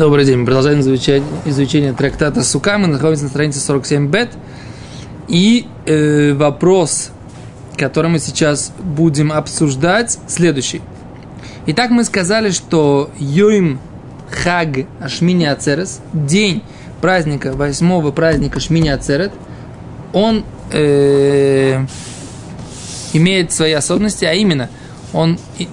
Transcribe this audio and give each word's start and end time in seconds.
Добрый 0.00 0.24
день. 0.24 0.38
Мы 0.38 0.46
продолжаем 0.46 0.80
изучать, 0.80 1.22
изучение 1.44 1.92
трактата 1.92 2.42
Сука. 2.42 2.78
Мы 2.78 2.86
находимся 2.86 3.24
на 3.24 3.28
странице 3.28 3.60
47 3.60 4.08
бет. 4.08 4.30
И 5.28 5.66
э, 5.84 6.32
вопрос, 6.32 7.10
который 7.76 8.10
мы 8.10 8.18
сейчас 8.18 8.72
будем 8.78 9.30
обсуждать, 9.30 10.18
следующий. 10.26 10.80
Итак, 11.66 11.90
мы 11.90 12.04
сказали, 12.04 12.50
что 12.50 13.10
Йоим 13.18 13.78
Хаг 14.30 14.86
Ашмини 15.00 15.44
Ацерес, 15.44 16.00
день 16.14 16.62
праздника, 17.02 17.52
восьмого 17.52 18.10
праздника 18.10 18.58
Шмини 18.58 18.88
Ацерет, 18.88 19.32
он 20.14 20.46
э, 20.72 21.84
имеет 23.12 23.52
свои 23.52 23.72
особенности, 23.72 24.24
а 24.24 24.32
именно, 24.32 24.70
он 25.12 25.38
и, 25.58 25.68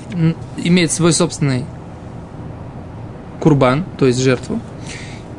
имеет 0.57 0.91
свой 0.91 1.13
собственный 1.13 1.63
курбан, 3.47 3.85
то 3.97 4.05
есть 4.05 4.19
жертву, 4.19 4.59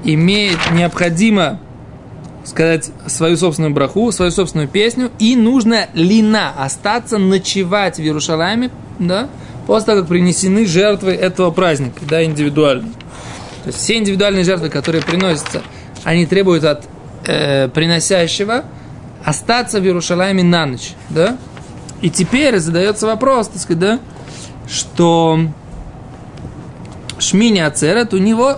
имеет 0.03 0.57
необходимо 0.73 1.61
сказать 2.43 2.91
свою 3.07 3.37
собственную 3.37 3.75
браху, 3.75 4.11
свою 4.13 4.31
собственную 4.31 4.67
песню, 4.67 5.11
и 5.19 5.37
нужно 5.37 5.89
лина 5.93 6.55
остаться, 6.57 7.19
ночевать 7.19 7.99
в 7.99 8.01
Иерушалайме, 8.01 8.71
да, 8.99 9.29
после 9.67 9.87
того, 9.89 10.01
как 10.01 10.09
принесены 10.09 10.65
жертвы 10.65 11.13
этого 11.13 11.51
праздника, 11.51 12.01
да, 12.09 12.25
индивидуально. 12.25 12.89
То 13.65 13.67
есть 13.67 13.79
все 13.79 13.99
индивидуальные 13.99 14.45
жертвы, 14.45 14.71
которые 14.71 15.05
приносятся, 15.05 15.61
они 16.03 16.25
требуют 16.25 16.65
от 16.65 16.87
э, 17.27 17.69
приносящего 17.69 18.65
остаться 19.23 19.81
в 19.81 19.85
Иерушалайме 19.85 20.43
на 20.43 20.65
ночь, 20.65 20.95
да. 21.11 21.37
И 22.01 22.09
теперь 22.09 22.59
задается 22.59 23.07
вопрос, 23.07 23.49
так 23.49 23.61
сказать, 23.61 23.81
да, 23.81 24.01
что 24.67 25.39
Шмини 27.19 27.61
Ацерет, 27.61 28.15
у 28.15 28.19
него 28.19 28.57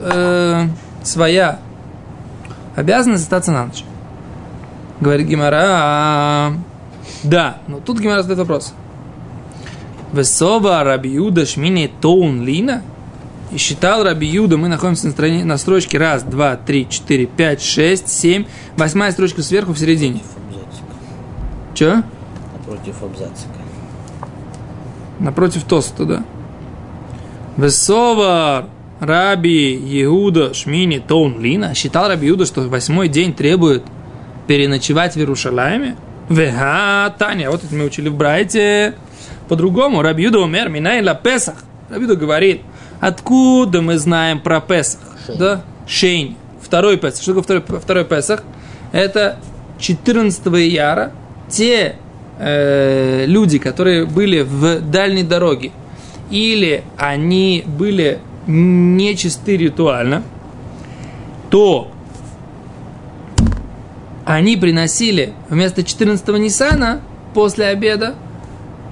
э, 0.00 0.66
своя 1.02 1.58
обязанность 2.76 3.24
остаться 3.24 3.52
на 3.52 3.66
ночь. 3.66 3.84
Говорит 5.00 5.26
Гимара, 5.26 5.62
а, 5.64 6.52
да, 7.22 7.58
но 7.66 7.80
тут 7.80 8.00
Гимара 8.00 8.22
задает 8.22 8.38
вопрос. 8.38 8.74
Весова 10.12 10.84
Раби 10.84 11.10
Юда 11.10 11.46
Шмини 11.46 11.90
Тоун 12.00 12.44
Лина? 12.44 12.82
И 13.50 13.58
считал 13.58 14.02
Раби 14.02 14.26
Юда, 14.26 14.56
мы 14.56 14.68
находимся 14.68 15.06
на, 15.06 15.12
стране, 15.12 15.44
на 15.44 15.58
строчке 15.58 15.98
раз, 15.98 16.22
два, 16.22 16.56
три, 16.56 16.88
четыре, 16.88 17.26
пять, 17.26 17.62
шесть, 17.62 18.08
семь. 18.08 18.46
Восьмая 18.76 19.12
строчка 19.12 19.42
сверху 19.42 19.72
в 19.72 19.78
середине. 19.78 20.22
Че? 21.74 22.02
Напротив 22.54 23.02
абзацика. 23.02 23.48
Напротив 25.18 25.64
тоста, 25.64 26.04
да. 26.04 26.24
Весовар 27.56 28.66
Раби 29.00 29.76
Иуда 30.04 30.54
Шмини 30.54 30.98
Тоун 30.98 31.40
Лина 31.40 31.74
считал 31.74 32.08
Раби 32.08 32.28
Иуда, 32.28 32.46
что 32.46 32.62
восьмой 32.62 33.08
день 33.08 33.34
требует 33.34 33.82
переночевать 34.46 35.14
в 35.14 35.16
Иерушалайме. 35.18 35.96
Вега 36.28 37.14
Таня, 37.18 37.50
вот 37.50 37.64
это 37.64 37.74
мы 37.74 37.84
учили 37.84 38.08
в 38.08 38.14
Брайте. 38.14 38.94
По-другому, 39.48 40.02
Раби 40.02 40.24
Иуда 40.26 40.40
умер, 40.40 40.68
минай 40.68 41.02
ла 41.02 41.14
Песах. 41.14 41.56
Раби 41.90 42.04
Иуда 42.04 42.16
говорит, 42.16 42.62
откуда 43.00 43.82
мы 43.82 43.98
знаем 43.98 44.40
про 44.40 44.60
Песах? 44.60 45.00
Шейн. 45.26 45.38
Да? 45.38 45.62
Шейн. 45.86 46.36
Второй 46.62 46.96
Песах. 46.96 47.22
Что 47.22 47.34
такое 47.34 47.60
второй, 47.60 47.80
второй 47.80 48.04
Песах? 48.04 48.44
Это 48.92 49.38
14 49.78 50.46
яра. 50.70 51.12
Те 51.48 51.96
э, 52.38 53.24
люди, 53.26 53.58
которые 53.58 54.06
были 54.06 54.40
в 54.40 54.80
дальней 54.80 55.24
дороге, 55.24 55.72
или 56.32 56.82
они 56.96 57.62
были 57.66 58.18
нечисты 58.46 59.56
ритуально, 59.56 60.22
то 61.50 61.90
они 64.24 64.56
приносили 64.56 65.34
вместо 65.50 65.82
14-го 65.82 66.38
Ниссана 66.38 67.02
после 67.34 67.66
обеда 67.66 68.14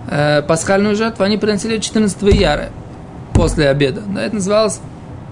э, 0.09 0.43
пасхальную 0.43 0.95
жертву, 0.95 1.25
они 1.25 1.39
приносили 1.39 1.79
14 1.79 2.23
Яры 2.35 2.69
после 3.33 3.71
обеда. 3.71 4.03
Да, 4.07 4.23
это 4.23 4.35
называлось 4.35 4.81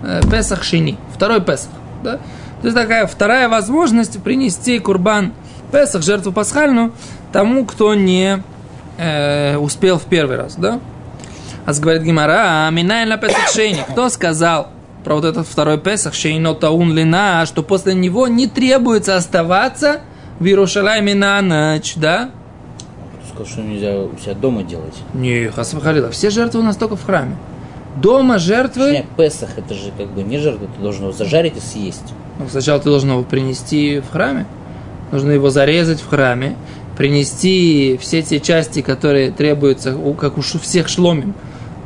э, 0.03 0.23
Песах 0.31 0.63
Шини, 0.63 0.97
второй 1.15 1.43
Песах. 1.43 1.71
Да? 2.03 2.17
То 2.63 2.69
есть 2.69 2.75
такая 2.75 3.07
вторая 3.07 3.51
возможность 3.51 4.23
принести 4.23 4.79
курбан 4.79 5.35
Песах, 5.71 6.03
жертву 6.03 6.33
пасхальную, 6.33 6.93
тому, 7.33 7.67
кто 7.67 7.95
не 7.95 8.43
э, 8.97 9.59
успел 9.59 9.99
в 9.99 10.05
первый 10.05 10.39
раз. 10.39 10.55
Да? 10.57 10.81
А 11.69 11.73
говорит 11.75 12.03
Гимара, 12.03 12.67
а 12.67 12.71
минай 12.71 13.05
на 13.05 13.19
Песах. 13.19 13.51
Кто 13.91 14.09
сказал 14.09 14.69
про 15.05 15.17
вот 15.17 15.27
этот 15.27 15.47
второй 15.47 15.77
Песах, 15.77 16.15
Шейно 16.15 16.55
Таун 16.55 16.95
Лина, 16.95 17.45
что 17.45 17.63
после 17.63 17.93
него 17.93 18.27
не 18.27 18.47
требуется 18.47 19.17
оставаться 19.17 20.01
в 20.39 20.47
Иерушалайме 20.47 21.15
на 21.15 21.43
ночь, 21.43 21.93
да? 21.97 22.31
Сказал, 23.29 23.47
что 23.47 23.61
нельзя 23.61 23.99
у 23.99 24.17
себя 24.17 24.33
дома 24.33 24.63
делать. 24.63 24.95
Не, 25.13 25.49
Хасам 25.49 25.83
Халила, 25.83 26.11
все 26.11 26.31
жертвы 26.31 26.61
у 26.61 26.63
нас 26.63 26.75
только 26.79 26.97
в 26.97 27.05
храме. 27.05 27.37
Дома 27.97 28.39
жертвы, 28.39 28.85
Точнее, 28.85 29.07
Песах 29.19 29.51
это 29.59 29.75
же 29.75 29.93
как 29.95 30.07
бы 30.07 30.23
не 30.23 30.39
жертва, 30.39 30.69
ты 30.75 30.83
должен 30.83 31.03
его 31.03 31.13
зажарить 31.13 31.59
и 31.59 31.61
съесть. 31.61 32.15
ну, 32.39 32.47
сначала 32.49 32.81
ты 32.81 32.89
должен 32.89 33.11
его 33.11 33.25
принести 33.25 34.01
в 34.01 34.11
храме, 34.11 34.47
нужно 35.13 35.33
его 35.33 35.51
зарезать 35.51 36.01
в 36.01 36.09
храме, 36.09 36.57
принести 36.97 37.99
все 38.01 38.23
те 38.23 38.41
части, 38.41 38.81
которые 38.81 39.33
требуются, 39.33 39.95
как 40.19 40.39
у 40.39 40.41
всех 40.41 40.89
шломим, 40.89 41.35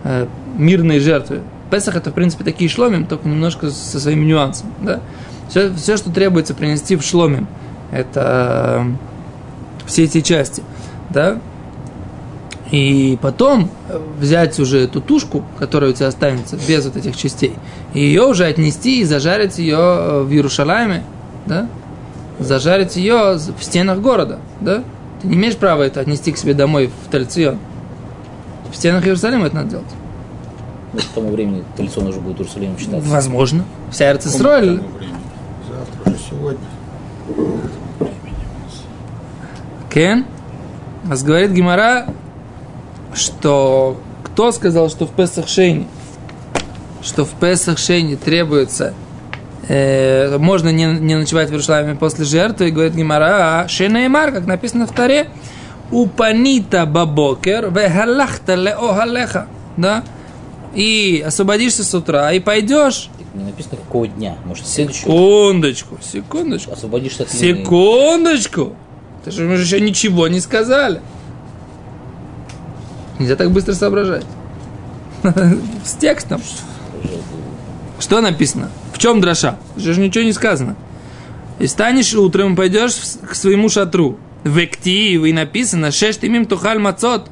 э, 0.05 0.27
мирные 0.57 1.01
жертвы. 1.01 1.41
Песах 1.71 1.97
это, 1.97 2.11
в 2.11 2.15
принципе, 2.15 2.45
такие 2.45 2.69
шломим, 2.69 3.07
только 3.07 3.29
немножко 3.29 3.71
со 3.71 3.99
своими 3.99 4.25
нюансами. 4.25 4.73
Да? 4.81 5.01
Все, 5.49 5.73
все, 5.75 5.97
что 5.97 6.11
требуется 6.11 6.55
принести 6.55 6.97
в 6.97 7.03
шломим, 7.03 7.47
это 7.91 8.85
э, 8.85 9.87
все 9.87 10.05
эти 10.05 10.21
части. 10.21 10.63
Да? 11.11 11.39
И 12.73 13.19
потом 13.21 13.69
взять 14.19 14.59
уже 14.59 14.79
эту 14.79 15.03
тушку, 15.03 15.45
которая 15.59 15.91
у 15.91 15.93
тебя 15.93 16.09
останется 16.09 16.57
без 16.57 16.87
вот 16.87 16.97
этих 16.97 17.17
частей, 17.19 17.55
и 17.93 18.01
ее 18.01 18.23
уже 18.23 18.47
отнести 18.47 19.03
и 19.03 19.05
зажарить 19.05 19.59
ее 19.59 19.77
э, 19.79 20.23
в 20.23 20.33
Иерушалайме, 20.33 21.05
да? 21.45 21.69
Зажарить 22.39 22.97
ее 22.97 23.35
в 23.35 23.63
стенах 23.63 23.99
города, 23.99 24.39
да? 24.63 24.83
Ты 25.21 25.29
не 25.29 25.35
имеешь 25.35 25.57
права 25.57 25.83
это 25.83 26.01
отнести 26.01 26.33
к 26.33 26.39
себе 26.39 26.55
домой 26.55 26.91
в 27.07 27.11
Тальцион. 27.11 27.59
В 28.73 28.77
стенах 28.77 29.05
Иерусалима 29.05 29.47
это 29.47 29.57
надо 29.57 29.71
делать. 29.71 29.87
Ну, 30.93 30.99
к 30.99 31.15
тому 31.15 31.31
времени 31.31 31.63
Тельцон 31.77 32.07
уже 32.09 32.21
будет 32.21 32.41
Иерусалимом 32.41 32.79
считаться. 32.79 33.09
Возможно. 33.09 33.65
Вся 33.91 34.11
Эрцисроль. 34.11 34.81
Завтра 35.69 36.11
уже 36.11 36.19
сегодня. 36.29 36.61
Кен. 39.91 40.25
Вас 41.05 41.23
говорит 41.23 41.53
Гимара, 41.53 42.07
что 43.13 44.01
кто 44.25 44.53
сказал, 44.53 44.89
что 44.89 45.07
в 45.07 45.11
Песах 45.11 45.49
Шейне, 45.49 45.87
что 47.03 47.25
в 47.25 47.31
Песах 47.31 47.79
Шейне 47.79 48.17
требуется 48.17 48.95
э, 49.69 50.39
можно 50.39 50.71
не, 50.71 50.87
не 50.87 51.17
ночевать 51.17 51.49
в 51.49 51.53
Иерушалайме 51.53 51.95
после 51.95 52.25
жертвы, 52.25 52.69
и 52.69 52.71
говорит 52.71 52.95
Гимара, 52.95 53.63
а 53.63 53.69
Шенеймар, 53.69 54.33
как 54.33 54.47
написано 54.47 54.87
в 54.87 54.93
Таре, 54.93 55.29
Упанита 55.93 56.87
бабокер, 56.87 57.71
вехалахта 57.71 58.55
леохалеха, 58.55 59.47
да, 59.77 60.03
и 60.75 61.23
освободишься 61.25 61.85
с 61.85 61.95
утра, 61.95 62.33
и 62.33 62.41
пойдешь, 62.41 63.11
Не 63.35 63.45
написано 63.45 63.77
какого 63.77 64.09
дня. 64.09 64.37
Может, 64.45 64.67
следующего. 64.67 65.11
секундочку, 65.11 65.99
секундочку, 66.03 66.73
Освободишься 66.73 67.23
от 67.23 67.35
лины. 67.35 67.61
Секундочку! 67.61 68.77
Ты 69.25 69.31
же 69.31 69.45
мы 69.45 69.57
же 69.57 69.63
еще 69.63 69.81
ничего 69.81 70.29
не 70.29 70.41
сказали. 70.41 71.01
Нельзя 73.19 73.37
так 73.37 73.51
быстро 73.53 73.75
соображать. 73.75 74.25
С 75.85 75.93
текстом. 75.95 76.43
Что 78.01 78.21
написано? 78.21 78.71
В 78.93 78.99
чем 78.99 79.21
дроша? 79.21 79.59
Же 79.77 79.99
ничего 80.01 80.25
не 80.25 80.33
сказано. 80.33 80.77
И 81.59 81.67
станешь 81.67 82.15
утром, 82.15 82.57
пойдешь 82.57 82.95
к 83.29 83.35
своему 83.35 83.69
шатру. 83.69 84.19
В 84.45 84.59
Эктиев, 84.59 85.25
и 85.25 85.33
написано 85.33 85.91
«Шесть 85.91 86.25
имим 86.25 86.47
тухаль 86.47 86.79
мацот». 86.79 87.31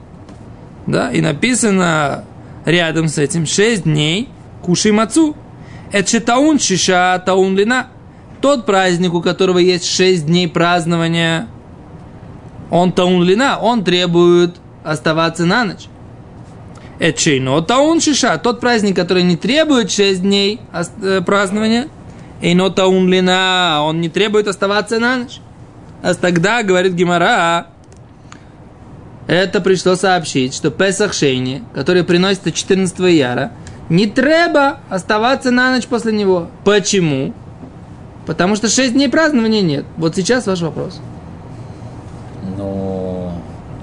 Да, 0.87 1.11
и 1.11 1.21
написано 1.21 2.25
рядом 2.65 3.09
с 3.09 3.19
этим 3.19 3.47
«Шесть 3.47 3.85
дней 3.85 4.29
кушай 4.63 4.93
мацу». 4.93 5.37
Это 5.93 6.21
таун 6.21 6.59
шиша 6.59 7.21
таун 7.25 7.57
лина. 7.57 7.89
Тот 8.41 8.65
праздник, 8.65 9.13
у 9.13 9.21
которого 9.21 9.59
есть 9.59 9.85
шесть 9.85 10.27
дней 10.27 10.49
празднования, 10.49 11.49
он 12.71 12.93
таун 12.93 13.25
лина, 13.25 13.59
он 13.59 13.85
требует 13.85 14.57
оставаться 14.85 15.45
на 15.45 15.65
ночь. 15.65 15.87
Эчейно 17.01 17.61
таун 17.63 18.01
шиша, 18.01 18.39
тот 18.39 18.61
праздник, 18.61 18.95
который 18.95 19.23
не 19.23 19.37
требует 19.37 19.91
6 19.91 20.21
дней 20.21 20.61
э, 21.03 21.23
празднования, 21.23 21.89
эйно 22.43 22.69
таун 22.69 23.09
лина, 23.09 23.81
он 23.83 24.03
не 24.03 24.11
требует 24.11 24.47
оставаться 24.49 24.99
на 24.99 25.17
ночь. 25.17 25.41
А 26.03 26.15
тогда, 26.15 26.63
говорит 26.63 26.95
Гимара, 26.95 27.67
это 29.27 29.61
пришло 29.61 29.97
сообщить, 29.97 30.55
что 30.55 30.71
Песах 30.71 31.13
Шейни, 31.13 31.63
который 31.75 32.05
приносится 32.05 32.53
14 32.53 32.99
яра, 33.15 33.53
Не 33.91 34.07
треба 34.07 34.79
оставаться 34.89 35.51
на 35.51 35.75
ночь 35.75 35.87
после 35.87 36.13
него. 36.13 36.47
Почему? 36.65 37.35
Потому 38.25 38.55
что 38.55 38.69
6 38.69 38.93
дней 38.93 39.09
празднования 39.09 39.63
нет. 39.63 39.85
Вот 39.97 40.15
сейчас 40.15 40.47
ваш 40.47 40.61
вопрос. 40.61 41.01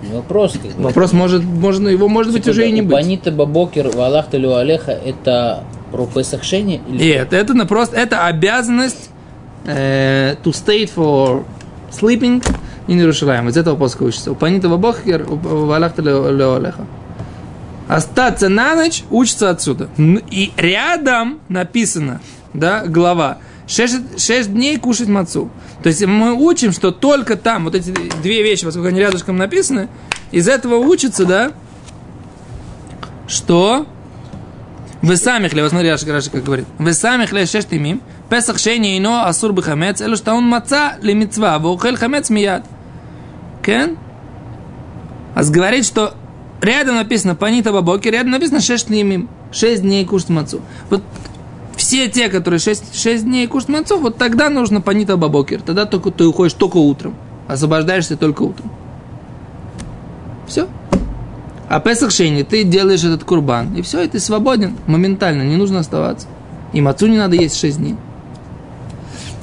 Не 0.04 0.16
вопрос, 0.16 0.54
как 0.54 0.72
бы. 0.72 0.84
Вопрос 0.84 1.12
может, 1.12 1.44
можно, 1.44 1.90
его 1.90 2.08
может 2.08 2.32
быть 2.32 2.48
уже 2.48 2.70
и 2.70 2.72
не 2.72 2.82
быть. 2.82 2.92
Банита 2.92 3.32
Бабокер 3.32 3.90
Валахта 3.90 4.38
Алеха 4.38 4.92
это 4.92 5.64
про 5.92 6.06
Песахшение? 6.06 6.82
Или... 6.88 7.04
Нет, 7.04 7.34
это 7.34 7.54
на 7.54 7.66
просто 7.66 7.98
это 7.98 8.26
обязанность 8.26 9.10
э, 9.66 10.36
to 10.44 10.52
state 10.52 10.92
for 10.96 11.44
sleeping 11.92 12.44
in 12.88 12.98
Иерушалаем. 12.98 13.50
Из 13.50 13.58
этого 13.58 13.76
плоска 13.76 14.04
учится. 14.04 14.32
Упанита 14.32 14.70
бабохер, 14.70 15.24
валахта 15.26 16.02
леолеха. 16.02 16.86
Остаться 17.88 18.50
на 18.50 18.76
ночь 18.76 19.04
учится 19.10 19.50
отсюда. 19.50 19.90
И 19.98 20.52
рядом 20.58 21.40
написано, 21.48 22.22
да, 22.54 22.86
глава, 22.86 23.38
шесть, 23.66 24.20
шесть 24.20 24.52
дней 24.52 24.78
кушать 24.78 25.08
мацу. 25.08 25.50
То 25.84 25.90
есть 25.90 26.06
мы 26.06 26.34
учим, 26.34 26.72
что 26.74 26.92
только 26.92 27.38
там, 27.38 27.66
вот 27.66 27.76
эти 27.76 27.94
две 28.22 28.44
вещи, 28.44 28.66
поскольку 28.66 28.90
они 28.90 29.00
рядышком 29.00 29.38
написаны, 29.38 29.88
из 30.32 30.50
этого 30.50 30.76
учится, 30.76 31.26
да, 31.26 31.52
что 33.28 33.86
вы 35.02 35.16
сами 35.16 35.48
хлеб, 35.48 35.70
смотри, 35.70 35.90
Раши, 35.90 36.12
Раши 36.12 36.30
как 36.30 36.44
говорит. 36.44 36.66
Вы 36.80 36.94
сами 36.94 37.26
хлеб 37.26 37.48
шесть 37.48 37.72
имим, 37.72 38.02
ино 38.30 39.26
асур 39.26 39.54
бхамец, 39.54 40.02
элу 40.02 40.16
что 40.16 40.34
он 40.34 40.44
маца 40.44 40.98
ли 41.02 41.14
мицва, 41.14 41.60
ваухель 41.60 41.96
хамец 41.96 42.30
мияд. 42.30 42.66
Кен? 43.64 43.98
А 45.36 45.44
говорит, 45.44 45.86
что 45.86 46.14
рядом 46.62 46.96
написано 46.96 47.36
панита 47.36 47.72
бабоки, 47.72 48.08
рядом 48.08 48.32
написано 48.32 48.60
шесть 48.60 48.90
имим, 48.90 49.30
шесть 49.52 49.82
дней 49.82 50.06
кушать 50.06 50.30
мацу. 50.30 50.62
Вот 50.90 51.04
все 51.78 52.10
те, 52.10 52.28
которые 52.30 52.60
6, 52.60 53.00
6 53.00 53.24
дней 53.24 53.48
кушают 53.48 53.70
мацу, 53.70 54.00
вот 54.00 54.18
тогда 54.18 54.50
нужно 54.50 54.82
панита 54.82 55.16
бабокер. 55.16 55.62
Тогда 55.62 55.86
только 55.86 56.10
ты 56.10 56.26
уходишь 56.26 56.54
только 56.54 56.78
утром. 56.78 57.16
Освобождаешься 57.48 58.18
только 58.18 58.42
утром. 58.42 58.72
Все. 60.48 60.68
А 61.70 61.80
Песах 61.80 62.12
Шейни, 62.12 62.44
ты 62.44 62.64
делаешь 62.64 63.04
этот 63.04 63.24
курбан, 63.24 63.76
и 63.76 63.82
все, 63.82 64.02
и 64.02 64.08
ты 64.08 64.20
свободен 64.20 64.76
моментально, 64.88 65.44
не 65.44 65.58
нужно 65.58 65.80
оставаться. 65.80 66.28
И 66.74 66.82
мацу 66.82 67.08
не 67.08 67.18
надо 67.18 67.36
есть 67.36 67.60
6 67.60 67.78
дней. 67.78 67.96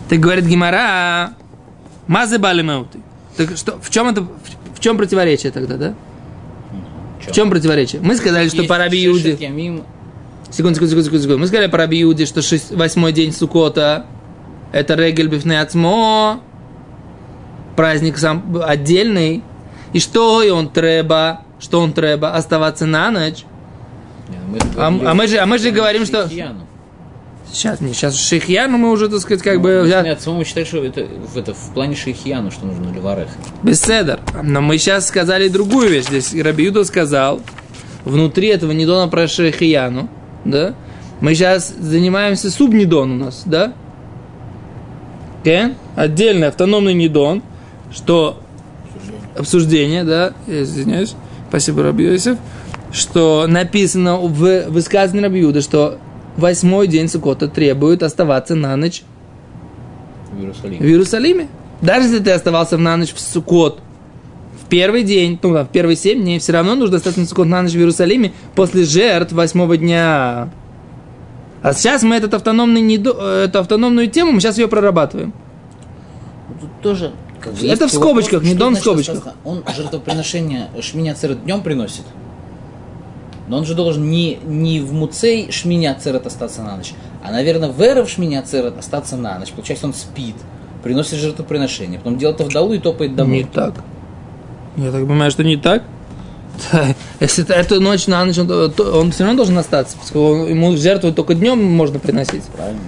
Ты 0.09 0.19
говорит 0.19 0.45
Гимара, 0.47 1.35
мазы 2.06 2.39
балимеуты. 2.39 3.01
Так 3.37 3.56
что, 3.56 3.79
в 3.81 3.91
чем 3.91 4.09
это, 4.09 4.23
в 4.75 4.81
чем 4.81 4.97
противоречие 4.97 5.51
тогда, 5.53 5.77
да? 5.77 5.95
В 7.27 7.33
чем 7.33 7.49
противоречие? 7.51 8.03
Мы 8.03 8.17
сказали, 8.17 8.49
что 8.49 8.59
Есть 8.59 8.69
по 8.69 8.77
Раби 8.79 9.05
Иуде... 9.06 9.37
Секунду, 10.51 10.75
секунду, 10.77 11.03
секунду, 11.03 11.05
секунду. 11.23 11.39
Мы 11.39 11.47
сказали 11.47 11.69
по 11.71 11.79
Раби 11.79 12.01
Иуде, 12.03 12.27
что 12.27 12.43
шесть- 12.43 12.71
восьмой 12.71 13.12
день 13.12 13.33
Сукота 13.33 14.06
это 14.73 14.95
регель 14.95 15.29
бифней 15.29 15.59
ацмо, 15.61 16.41
праздник 17.77 18.19
сам 18.19 18.45
отдельный. 18.65 19.43
И 19.95 20.00
что 20.00 20.43
и 20.43 20.50
он 20.50 20.69
треба, 20.69 21.43
что 21.61 21.81
он 21.81 21.93
треба, 21.93 22.35
оставаться 22.35 22.85
на 22.85 23.11
ночь. 23.11 23.45
Не, 24.29 24.37
мы 24.47 24.59
А- 24.77 25.11
а 25.11 25.15
мы 25.15 25.27
же- 25.27 25.39
а 25.39 25.47
мы 25.47 25.59
же 25.59 25.71
говорим, 25.71 26.05
что- 26.05 26.29
Шейхияну. 26.29 26.67
Сейчас, 27.55 27.81
не, 27.81 27.93
сейчас 27.93 28.19
шейхьяну 28.19 28.79
мы 28.79 28.91
уже, 28.91 29.09
так 29.09 29.21
сказать, 29.21 29.41
как 29.41 29.61
бы 29.61 29.79
Ну, 29.83 29.85
взяли. 29.85 30.09
Нет, 30.09 30.21
самому 30.21 30.45
считаю, 30.45 30.67
что 30.67 30.85
это 30.85 31.06
в, 31.06 31.39
это 31.39 31.55
в 31.55 31.73
плане 31.73 31.95
Шейхияну, 31.95 32.51
что 32.51 32.67
нужно 32.67 32.93
леварех. 32.93 33.29
Беседер. 33.62 34.19
Но 34.43 34.61
мы 34.61 34.77
сейчас 34.77 35.06
сказали 35.06 35.49
другую 35.49 35.89
вещь. 35.89 36.06
Здесь 36.06 36.35
Раби 36.35 36.65
Юда 36.65 36.83
сказал, 36.83 37.41
внутри 38.05 38.49
этого 38.49 38.73
недона 38.73 39.09
про 39.09 39.29
шейхьяну, 39.29 40.09
да? 40.45 40.75
Мы 41.21 41.37
сейчас 41.37 41.73
занимаемся 41.79 42.51
субнедон 42.51 43.12
у 43.12 43.25
нас, 43.27 43.45
да? 43.47 43.73
Кен? 45.45 45.77
Отдельный 45.95 46.49
автономный 46.49 46.95
недон, 46.95 47.41
что 47.93 48.41
обсуждение, 49.39 50.03
да, 50.03 50.33
я 50.49 50.65
извиняюсь, 50.65 51.15
спасибо, 51.50 51.85
Раби 51.85 52.05
Йосиф, 52.05 52.37
что 52.91 53.47
написано 53.47 54.17
в 54.17 54.71
высказании 54.71 55.23
Раби 55.23 55.39
Юда, 55.39 55.61
что 55.61 55.99
восьмой 56.37 56.87
день 56.89 57.09
Сукота 57.09 57.49
требует 57.49 58.03
оставаться 58.03 58.55
на 58.55 58.75
ночь 58.77 59.03
в 60.33 60.39
Иерусалиме. 60.41 60.79
в 60.79 60.83
Иерусалиме. 60.83 61.49
Даже 61.81 62.09
если 62.09 62.19
ты 62.23 62.31
оставался 62.31 62.79
на 62.79 62.97
ночь 62.97 63.13
в 63.13 63.21
Сукот, 63.21 63.81
в 64.61 64.67
первый 64.69 65.03
день, 65.03 65.39
ну, 65.43 65.53
там, 65.55 65.67
в 65.67 65.69
первые 65.71 65.97
семь 65.97 66.23
дней, 66.23 66.39
все 66.39 66.53
равно 66.53 66.75
нужно 66.75 66.97
остаться 66.97 67.21
на 67.21 67.27
Сукот 67.27 67.47
на 67.47 67.63
ночь 67.63 67.73
в 67.73 67.77
Иерусалиме 67.77 68.33
после 68.55 68.85
жертв 68.85 69.33
восьмого 69.33 69.77
дня. 69.77 70.51
А 71.63 71.73
сейчас 71.73 72.03
мы 72.03 72.17
этот 72.17 72.35
автономный 72.35 72.81
недо- 72.81 73.17
э, 73.19 73.45
эту 73.45 73.59
автономную 73.59 74.09
тему, 74.09 74.33
мы 74.33 74.41
сейчас 74.41 74.59
ее 74.59 74.69
прорабатываем. 74.69 75.33
Ну, 76.49 76.55
Тут 76.61 76.71
тоже... 76.83 77.13
как 77.41 77.53
бы, 77.55 77.67
Это 77.67 77.89
в 77.89 77.93
вопрос, 77.93 77.93
скобочках, 77.93 78.43
не 78.43 78.51
что 78.51 78.59
дон 78.59 78.75
в 78.77 78.79
скобочках. 78.79 79.29
Он 79.45 79.63
жертвоприношение 79.75 80.69
Шминя 80.81 81.15
Церет 81.15 81.45
днем 81.45 81.63
приносит. 81.63 82.03
Но 83.49 83.58
он 83.58 83.64
же 83.64 83.75
должен 83.75 84.11
не, 84.11 84.38
не 84.44 84.81
в 84.81 84.93
Муцей 84.93 85.50
Шминя 85.50 85.94
Церет 86.00 86.26
остаться 86.26 86.62
на 86.62 86.76
ночь, 86.76 86.93
а, 87.23 87.31
наверное, 87.31 87.69
в 87.69 87.81
Эров 87.81 88.08
Шминя 88.08 88.43
Церет 88.43 88.79
остаться 88.79 89.17
на 89.17 89.38
ночь. 89.38 89.50
Получается, 89.50 89.87
он 89.87 89.94
спит, 89.94 90.37
приносит 90.82 91.19
жертвоприношение, 91.19 91.99
потом 91.99 92.19
делает 92.19 92.41
вдалу 92.41 92.73
и 92.73 92.79
топает 92.79 93.14
домой. 93.17 93.38
Не 93.38 93.44
так. 93.44 93.75
Я 94.76 94.91
так 94.91 95.06
понимаю, 95.06 95.31
что 95.31 95.44
не 95.44 95.56
так. 95.56 95.82
Если 97.20 97.49
эту 97.52 97.81
ночь 97.81 98.06
на 98.06 98.25
ночь, 98.25 98.38
он, 98.38 98.46
то 98.46 99.00
он 99.00 99.11
все 99.11 99.25
равно 99.25 99.38
должен 99.38 99.58
остаться, 99.58 99.97
поскольку 99.99 100.47
ему 100.47 100.76
жертву 100.76 101.12
только 101.12 101.35
днем 101.35 101.62
можно 101.62 101.99
приносить. 101.99 102.44
Правильно? 102.44 102.81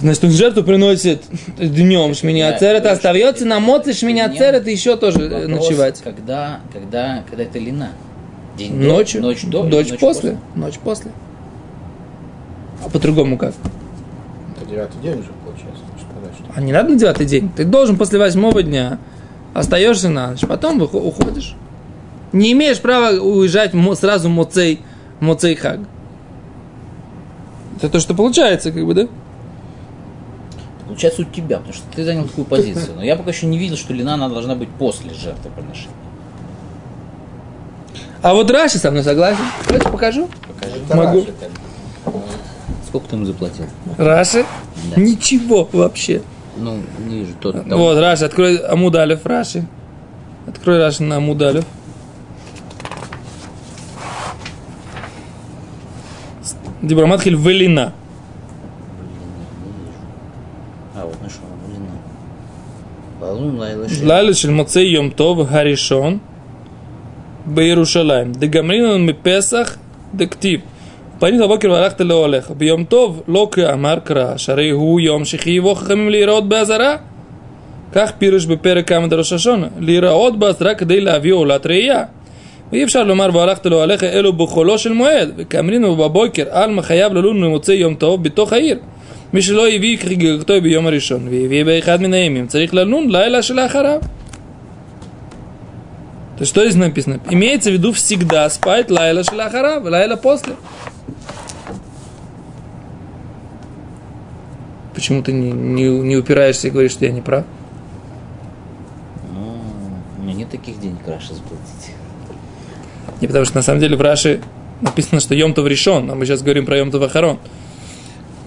Значит, 0.00 0.24
он 0.24 0.30
жертву 0.30 0.64
приносит 0.64 1.22
днем 1.58 2.14
шминяцер, 2.14 2.74
это 2.74 2.84
Да, 2.84 2.92
остается 2.92 3.46
на 3.46 3.60
моце 3.60 3.92
шминяцер, 3.92 4.54
это 4.54 4.68
еще 4.68 4.96
тоже 4.96 5.20
э, 5.20 5.46
Вопрос, 5.46 5.68
ночевать. 5.68 6.00
Когда, 6.02 6.60
когда, 6.72 7.22
когда 7.28 7.44
это 7.44 7.58
лина? 7.60 7.90
День 8.56 8.80
до, 8.80 8.86
Ночью, 8.86 9.22
ночь 9.22 9.44
до, 9.44 9.64
ночь 9.64 9.90
ночь 9.90 10.00
после, 10.00 10.38
ночь 10.54 10.78
после. 10.78 11.10
А 12.84 12.88
по-другому 12.88 13.38
как? 13.38 13.54
Это 14.56 14.68
девятый 14.68 15.00
день 15.00 15.20
уже 15.20 15.30
получается. 15.44 15.82
можно 15.90 16.08
сказать, 16.10 16.34
что 16.36 16.52
А 16.54 16.60
не 16.60 16.72
надо 16.72 16.90
на 16.90 16.98
девятый 16.98 17.26
день. 17.26 17.50
Ты 17.54 17.64
должен 17.64 17.96
после 17.96 18.18
восьмого 18.18 18.62
дня 18.62 18.98
остаешься 19.54 20.08
на 20.08 20.30
ночь, 20.30 20.40
потом 20.40 20.82
уходишь. 20.82 21.54
Не 22.32 22.52
имеешь 22.52 22.80
права 22.80 23.18
уезжать 23.20 23.72
сразу 23.98 24.28
моцей, 24.28 24.80
моцей 25.20 25.54
хаг. 25.54 25.80
Это 27.76 27.88
то, 27.88 28.00
что 28.00 28.14
получается, 28.14 28.70
как 28.70 28.84
бы, 28.86 28.94
да? 28.94 29.08
Получается 30.86 31.22
у 31.22 31.24
тебя, 31.24 31.56
потому 31.58 31.74
что 31.74 31.84
ты 31.94 32.04
занял 32.04 32.24
такую 32.24 32.44
позицию. 32.44 32.96
Но 32.96 33.02
я 33.02 33.16
пока 33.16 33.30
еще 33.30 33.46
не 33.46 33.58
видел, 33.58 33.76
что 33.76 33.92
лина 33.92 34.14
она 34.14 34.28
должна 34.28 34.54
быть 34.54 34.68
после 34.68 35.12
жертвоприношения. 35.14 36.01
А 38.22 38.34
вот 38.34 38.50
Раши 38.50 38.78
со 38.78 38.90
мной 38.90 39.02
согласен. 39.02 39.42
Давайте 39.66 39.88
покажу. 39.88 40.28
Покажи. 40.46 40.80
Могу. 40.94 41.18
Раши. 41.20 41.34
Сколько 42.86 43.08
ты 43.08 43.16
ему 43.16 43.24
заплатил? 43.24 43.64
Раши? 43.98 44.44
Да. 44.94 45.00
Ничего 45.00 45.68
вообще. 45.72 46.22
Ну, 46.56 46.78
не 46.98 47.20
вижу. 47.20 47.32
Тот, 47.40 47.54
там. 47.68 47.78
Вот, 47.78 47.98
Раши, 47.98 48.24
открой 48.24 48.58
Амудалев, 48.58 49.26
Раши. 49.26 49.66
Открой 50.46 50.78
Раши 50.78 51.02
на 51.02 51.16
Амудалев. 51.16 51.64
Дибраматхиль 56.82 57.36
Велина. 57.36 57.92
А, 60.94 61.06
вот 61.06 61.20
нашел. 61.22 61.40
Лина. 61.68 61.90
Балун 63.20 63.58
лайла 63.58 63.88
ши. 63.88 64.06
Лайла 64.06 64.34
шель 64.34 64.50
Моцей 64.50 64.92
Йом 64.92 65.10
Тов 65.12 65.48
Харишон 67.41 67.55
בירושלים. 67.55 68.31
דגמרינן 68.31 69.05
מפסח 69.05 69.77
דכתיב. 70.15 70.59
פנית 71.19 71.41
בבוקר 71.41 71.71
והלכת 71.71 72.01
לאוהליך. 72.01 72.51
ביום 72.51 72.83
טוב 72.83 73.23
לא 73.27 73.49
כאמר 73.51 73.99
קרא, 74.03 74.37
שהרי 74.37 74.69
הוא 74.69 74.99
יום 74.99 75.25
שחייבו 75.25 75.75
חכמים 75.75 76.09
להיראות 76.09 76.49
באזהרה. 76.49 76.95
כך 77.93 78.11
פירוש 78.17 78.45
בפרק 78.45 78.87
כמה 78.87 79.07
דראש 79.07 79.33
השונה. 79.33 79.67
להיראות 79.79 80.39
באזהרה 80.39 80.75
כדי 80.75 81.01
להביא 81.01 81.33
עולת 81.33 81.65
ראייה. 81.65 82.03
ואי 82.71 82.83
אפשר 82.83 83.03
לומר 83.03 83.29
והלכת 83.33 83.65
לאוהליך 83.65 84.03
אלו 84.03 84.33
בחולו 84.33 84.77
של 84.77 84.93
מועד. 84.93 85.31
וכאמרינו 85.37 85.95
בבוקר 85.95 86.43
עלמא 86.49 86.81
חייב 86.81 87.13
ללון 87.13 87.41
ממוצאי 87.41 87.75
יום 87.75 87.95
טוב 87.95 88.23
בתוך 88.23 88.53
העיר. 88.53 88.77
מי 89.33 89.41
שלא 89.41 89.67
הביא 89.67 89.97
חגיגתו 89.97 90.61
ביום 90.61 90.87
הראשון 90.87 91.27
והביא 91.31 91.63
באחד 91.63 92.01
מן 92.01 92.13
הימים 92.13 92.47
צריך 92.47 92.73
ללון 92.73 93.09
לילה 93.09 93.41
שלאחריו. 93.41 93.99
То 96.42 96.44
есть, 96.44 96.54
что 96.54 96.64
здесь 96.64 96.74
написано? 96.74 97.20
Имеется 97.30 97.70
в 97.70 97.74
виду 97.74 97.92
всегда 97.92 98.50
спать 98.50 98.90
лайла 98.90 99.22
шляхара, 99.22 99.78
лайла 99.78 100.16
после. 100.16 100.56
Почему 104.92 105.22
ты 105.22 105.32
не, 105.32 105.52
не, 105.52 105.84
не 105.84 106.16
упираешься 106.16 106.66
и 106.66 106.72
говоришь, 106.72 106.90
что 106.90 107.04
я 107.04 107.12
не 107.12 107.20
прав? 107.20 107.44
Ну, 109.32 109.56
у 110.18 110.22
меня 110.22 110.34
нет 110.34 110.50
таких 110.50 110.80
денег 110.80 110.98
Раши 111.06 111.32
заплатить. 111.32 111.94
Не 113.20 113.28
потому 113.28 113.44
что 113.44 113.54
на 113.54 113.62
самом 113.62 113.78
деле 113.78 113.96
в 113.96 114.00
Раши 114.00 114.40
Написано, 114.80 115.20
что 115.20 115.36
Йомтов 115.36 115.68
решен, 115.68 116.10
а 116.10 116.16
мы 116.16 116.26
сейчас 116.26 116.42
говорим 116.42 116.66
про 116.66 116.76
Йомтов 116.76 117.04
Ахарон. 117.04 117.38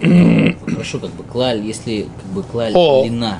Хорошо, 0.02 0.98
как 0.98 1.12
бы 1.12 1.24
клаль, 1.24 1.62
если 1.62 2.02
как 2.02 2.30
бы 2.30 2.42
клаль 2.42 2.72
О. 2.74 3.04
длина, 3.04 3.38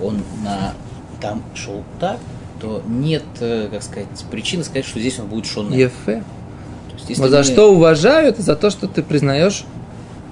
он 0.00 0.22
на 0.44 0.74
там 1.20 1.42
шел 1.56 1.82
так, 1.98 2.20
то 2.60 2.82
нет, 2.86 3.24
э, 3.40 3.68
как 3.70 3.82
сказать, 3.82 4.08
причины 4.30 4.64
сказать, 4.64 4.84
что 4.84 4.98
здесь 4.98 5.18
он 5.18 5.26
будет 5.26 5.46
шон. 5.46 5.72
Ефе. 5.72 6.22
Вот 7.16 7.30
за 7.30 7.44
что 7.44 7.72
уважаю, 7.72 8.28
это 8.28 8.42
за 8.42 8.56
то, 8.56 8.70
что 8.70 8.88
ты 8.88 9.02
признаешь 9.02 9.64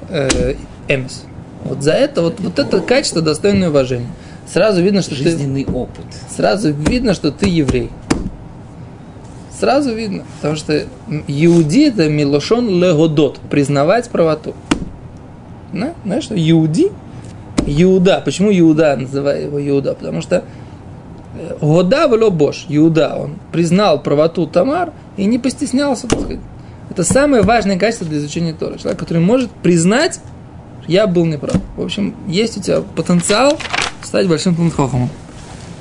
э, 0.08 0.54
эмис. 0.88 1.24
Вот 1.64 1.82
за 1.82 1.92
это, 1.92 2.22
вот, 2.22 2.40
вот 2.40 2.58
это 2.58 2.80
качество 2.80 3.22
достойное 3.22 3.70
уважения. 3.70 4.08
Сразу 4.46 4.82
видно, 4.82 5.00
что 5.00 5.10
ты, 5.10 5.22
жизненный 5.22 5.64
опыт. 5.64 6.04
сразу 6.34 6.72
видно, 6.72 7.14
что 7.14 7.30
ты 7.30 7.46
еврей. 7.46 7.90
Сразу 9.58 9.94
видно, 9.94 10.24
потому 10.36 10.56
что 10.56 10.84
Иуди 11.28 11.88
это 11.88 12.08
Милошон 12.08 12.68
Легодот, 12.68 13.38
признавать 13.50 14.10
правоту. 14.10 14.54
Да? 15.72 15.94
Знаешь, 16.04 16.24
что 16.24 16.34
Иуди, 16.36 16.90
Иуда, 17.66 18.20
почему 18.24 18.50
Иуда, 18.50 18.96
называю 18.96 19.44
его 19.44 19.68
Иуда? 19.68 19.94
Потому 19.94 20.20
что 20.20 20.44
Года 21.60 22.08
было 22.08 22.30
Бош, 22.30 22.66
Иуда, 22.68 23.16
он 23.16 23.38
признал 23.50 24.00
правоту 24.02 24.46
Тамар 24.46 24.92
и 25.16 25.24
не 25.24 25.38
постеснялся, 25.38 26.06
так 26.06 26.20
сказать. 26.20 26.40
Это 26.90 27.02
самое 27.02 27.42
важное 27.42 27.78
качество 27.78 28.06
для 28.06 28.18
изучения 28.18 28.52
Тора. 28.52 28.78
Человек, 28.78 29.00
который 29.00 29.18
может 29.18 29.50
признать, 29.50 30.20
я 30.86 31.06
был 31.06 31.24
неправ. 31.24 31.56
В 31.76 31.82
общем, 31.82 32.14
есть 32.28 32.58
у 32.58 32.60
тебя 32.60 32.82
потенциал 32.82 33.58
стать 34.02 34.28
большим 34.28 34.54
Тунхохом. 34.54 35.08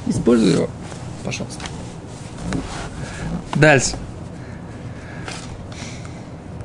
Используй 0.08 0.54
его, 0.54 0.70
пожалуйста. 1.24 1.62
Дальше. 3.56 3.96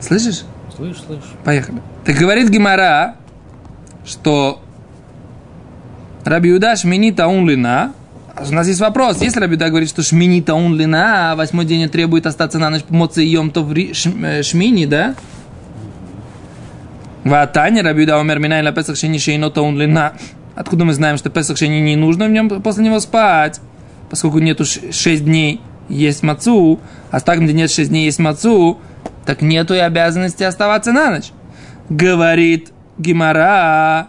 Слышишь? 0.01 0.45
Слышь, 0.75 0.97
слышь. 1.05 1.25
Поехали. 1.45 1.83
Так 2.05 2.17
говорит 2.17 2.49
Гимара, 2.49 3.17
что 4.07 4.63
Раби 6.25 6.51
Юда 6.51 6.77
шмини 6.77 7.13
таун 7.13 7.49
лина. 7.49 7.93
У 8.41 8.53
нас 8.55 8.67
есть 8.69 8.81
вопрос. 8.81 9.21
Если 9.21 9.41
Раби 9.41 9.55
Юда 9.55 9.69
говорит, 9.69 9.89
что 9.89 10.03
шмини 10.03 10.41
таун 10.41 10.77
лина, 10.77 11.33
а 11.33 11.37
восьмой 11.37 11.65
день 11.65 11.85
он 11.85 11.89
требует 11.89 12.27
остаться 12.27 12.59
на 12.59 12.71
ночь 12.71 12.83
и 13.17 13.23
йом 13.23 13.53
ри- 13.73 13.93
шм- 13.93 14.25
э, 14.25 14.43
шмини, 14.43 14.87
да? 14.87 15.15
Ватани 17.25 17.81
Раби 17.81 18.03
Юда 18.03 18.19
умер 18.19 18.39
минай 18.39 18.63
на 18.63 18.73
Песах 18.73 18.97
шени 18.97 19.19
шейно 19.19 19.51
таун 19.51 19.79
лина. 19.79 20.13
Откуда 20.55 20.85
мы 20.85 20.93
знаем, 20.93 21.17
что 21.19 21.31
Песах 21.31 21.59
шени 21.59 21.81
не 21.81 21.97
нужно 21.97 22.27
в 22.27 22.31
нем 22.31 22.49
после 22.49 22.85
него 22.85 23.01
спать? 23.01 23.61
Поскольку 24.09 24.39
нету 24.39 24.65
шесть 24.65 25.25
дней 25.25 25.61
есть 25.89 26.23
мацу, 26.23 26.81
а 27.11 27.21
так, 27.21 27.41
где 27.41 27.53
нет 27.53 27.71
шесть 27.71 27.91
дней 27.91 28.05
есть 28.05 28.19
мацу, 28.19 28.79
так 29.27 29.43
нету 29.43 29.75
и 29.75 29.79
обязанности 29.79 30.45
оставаться 30.45 30.93
на 30.93 31.11
ночь. 31.11 31.33
Говорит 31.89 32.73
Гимара. 32.99 34.09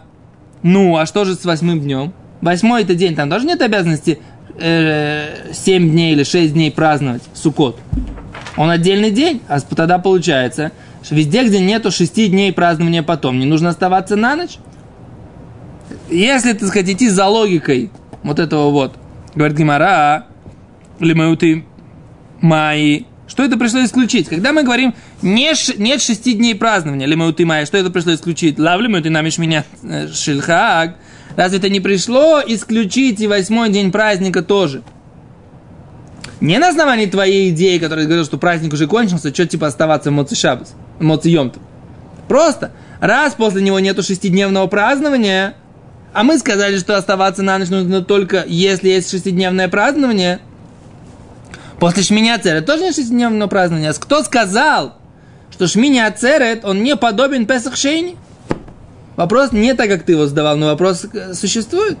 Ну, 0.62 0.96
а 0.96 1.06
что 1.06 1.24
же 1.24 1.34
с 1.34 1.44
восьмым 1.44 1.80
днем? 1.80 2.12
Восьмой 2.40 2.82
это 2.82 2.94
день, 2.94 3.14
там 3.14 3.28
тоже 3.28 3.46
нет 3.46 3.60
обязанности 3.60 4.20
э, 4.58 5.52
7 5.52 5.90
дней 5.90 6.12
или 6.12 6.24
6 6.24 6.52
дней 6.52 6.70
праздновать 6.70 7.22
Сукот. 7.34 7.78
Он 8.56 8.70
отдельный 8.70 9.10
день, 9.10 9.42
а 9.48 9.60
тогда 9.60 9.98
получается, 9.98 10.72
что 11.02 11.14
везде, 11.14 11.46
где 11.46 11.60
нету 11.60 11.90
6 11.90 12.30
дней 12.30 12.52
празднования 12.52 13.02
потом, 13.02 13.38
не 13.38 13.46
нужно 13.46 13.68
оставаться 13.68 14.16
на 14.16 14.36
ночь. 14.36 14.58
Если, 16.08 16.52
так 16.52 16.68
сказать, 16.68 16.88
идти 16.88 17.08
за 17.08 17.26
логикой 17.26 17.90
вот 18.22 18.38
этого 18.38 18.70
вот, 18.70 18.96
говорит 19.34 19.56
Гимара, 19.56 20.26
лимаюты 20.98 21.64
майи, 22.40 23.06
что 23.28 23.44
это 23.44 23.56
пришло 23.56 23.84
исключить? 23.84 24.28
Когда 24.28 24.52
мы 24.52 24.64
говорим, 24.64 24.94
не 25.22 25.54
ш- 25.54 25.74
нет 25.76 26.02
шести 26.02 26.32
дней 26.32 26.54
празднования, 26.54 27.06
лимаюты 27.06 27.46
майи, 27.46 27.64
что 27.64 27.78
это 27.78 27.90
пришло 27.90 28.12
исключить? 28.14 28.58
Лавлю 28.58 29.00
ты 29.02 29.10
намеш 29.10 29.38
меня 29.38 29.64
э, 29.82 30.08
Разве 31.40 31.56
это 31.56 31.70
не 31.70 31.80
пришло 31.80 32.42
исключить 32.46 33.18
и 33.18 33.26
восьмой 33.26 33.70
день 33.70 33.90
праздника 33.90 34.42
тоже? 34.42 34.82
Не 36.42 36.58
на 36.58 36.68
основании 36.68 37.06
твоей 37.06 37.48
идеи, 37.48 37.78
которая 37.78 38.04
говорила, 38.04 38.26
что 38.26 38.36
праздник 38.36 38.74
уже 38.74 38.86
кончился, 38.86 39.32
что 39.32 39.46
типа 39.46 39.68
оставаться 39.68 40.10
в 40.10 40.12
Моци 40.12 40.34
Шабас, 40.34 40.74
Моци 40.98 41.30
Йомтов. 41.30 41.62
Просто, 42.28 42.72
раз 43.00 43.32
после 43.32 43.62
него 43.62 43.80
нету 43.80 44.02
шестидневного 44.02 44.66
празднования, 44.66 45.54
а 46.12 46.24
мы 46.24 46.36
сказали, 46.36 46.76
что 46.76 46.94
оставаться 46.98 47.42
на 47.42 47.56
ночь 47.56 47.70
нужно 47.70 48.02
только 48.02 48.44
если 48.46 48.90
есть 48.90 49.10
шестидневное 49.10 49.68
празднование, 49.68 50.40
после 51.78 52.02
Шмини 52.02 52.28
Ацерет 52.28 52.66
тоже 52.66 52.82
нет 52.82 52.94
шестидневного 52.94 53.48
празднования. 53.48 53.92
А 53.92 53.94
Кто 53.94 54.22
сказал, 54.24 54.98
что 55.50 55.66
Шмини 55.66 56.00
Ацерет, 56.00 56.66
он 56.66 56.82
не 56.82 56.96
подобен 56.96 57.46
Песах 57.46 57.76
Шейни? 57.76 58.18
Вопрос 59.20 59.52
не 59.52 59.74
так, 59.74 59.90
как 59.90 60.04
ты 60.04 60.12
его 60.12 60.26
задавал, 60.26 60.56
но 60.56 60.68
вопрос 60.68 61.04
э, 61.12 61.34
существует. 61.34 61.98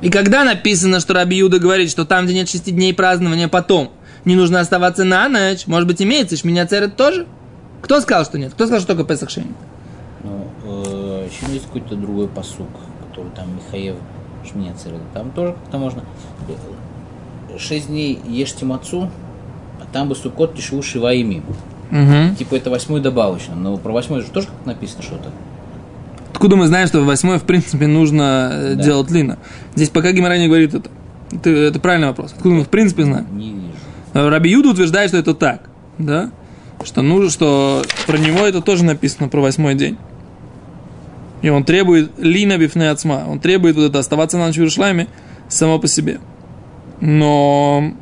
И 0.00 0.10
когда 0.10 0.44
написано, 0.44 1.00
что 1.00 1.12
Раби 1.12 1.38
Юда 1.38 1.58
говорит, 1.58 1.90
что 1.90 2.04
там, 2.04 2.24
где 2.24 2.34
нет 2.34 2.48
шести 2.48 2.70
дней 2.70 2.94
празднования, 2.94 3.48
потом 3.48 3.90
не 4.24 4.36
нужно 4.36 4.60
оставаться 4.60 5.02
на 5.02 5.28
ночь, 5.28 5.66
может 5.66 5.88
быть, 5.88 6.00
имеется 6.00 6.36
Шминя 6.36 6.68
Церет 6.68 6.94
тоже? 6.94 7.26
Кто 7.82 8.00
сказал, 8.00 8.24
что 8.24 8.38
нет? 8.38 8.52
Кто 8.54 8.66
сказал, 8.66 8.78
что 8.78 8.94
только 8.94 9.02
Песах 9.02 9.30
Шейни? 9.30 9.52
Ну, 10.22 10.46
э, 10.66 11.28
еще 11.28 11.52
есть 11.52 11.66
какой-то 11.66 11.96
другой 11.96 12.28
посук, 12.28 12.68
который 13.08 13.32
там 13.32 13.56
Михаев 13.56 13.96
Шминя 14.48 14.72
Церет. 14.76 15.00
Там 15.12 15.32
тоже 15.32 15.54
как-то 15.54 15.78
можно. 15.78 16.04
Шесть 17.58 17.88
дней 17.88 18.20
ешьте 18.24 18.64
мацу, 18.64 19.10
а 19.80 19.92
там 19.92 20.08
бы 20.08 20.14
сукот 20.14 20.54
тишеву 20.54 20.80
шива 20.80 21.12
имим. 21.12 21.42
Угу. 21.92 22.36
Типа 22.38 22.54
это 22.56 22.70
восьмой 22.70 23.00
добавочно. 23.00 23.54
Но 23.54 23.76
про 23.76 23.92
восьмой 23.92 24.22
же 24.22 24.28
тоже 24.30 24.46
как 24.48 24.66
написано 24.66 25.02
что-то. 25.02 25.30
Откуда 26.32 26.56
мы 26.56 26.66
знаем, 26.66 26.88
что 26.88 27.00
в 27.02 27.04
восьмой, 27.04 27.38
в 27.38 27.42
принципе, 27.44 27.86
нужно 27.86 28.50
э, 28.52 28.74
Да. 28.74 28.82
делать 28.82 29.10
лина? 29.10 29.38
Здесь 29.76 29.90
пока 29.90 30.10
Гимара 30.12 30.38
не 30.38 30.48
говорит 30.48 30.74
это. 30.74 30.90
это. 31.30 31.50
Это 31.50 31.78
правильный 31.78 32.08
вопрос. 32.08 32.32
Откуда 32.34 32.54
мы, 32.56 32.64
в 32.64 32.68
принципе, 32.68 33.04
знаем? 33.04 33.26
Не 33.36 33.50
вижу. 33.52 33.62
А 34.14 34.28
Раби 34.30 34.50
Юда 34.50 34.70
утверждает, 34.70 35.10
что 35.10 35.18
это 35.18 35.34
так. 35.34 35.68
Да? 35.98 36.30
Что 36.82 37.02
нужно, 37.02 37.30
что 37.30 37.82
про 38.06 38.16
него 38.18 38.38
это 38.40 38.60
тоже 38.62 38.84
написано, 38.84 39.28
про 39.28 39.40
восьмой 39.40 39.74
день. 39.74 39.98
И 41.42 41.48
он 41.50 41.64
требует 41.64 42.10
лина 42.18 42.56
бифне 42.56 42.90
ацма. 42.90 43.24
Он 43.28 43.38
требует 43.38 43.76
вот 43.76 43.82
это 43.90 43.98
оставаться 43.98 44.38
на 44.38 44.46
ночь 44.46 44.54
в 44.54 44.58
Иерушалайме 44.58 45.08
само 45.48 45.78
по 45.78 45.86
себе. 45.88 46.18
Но 47.00 47.92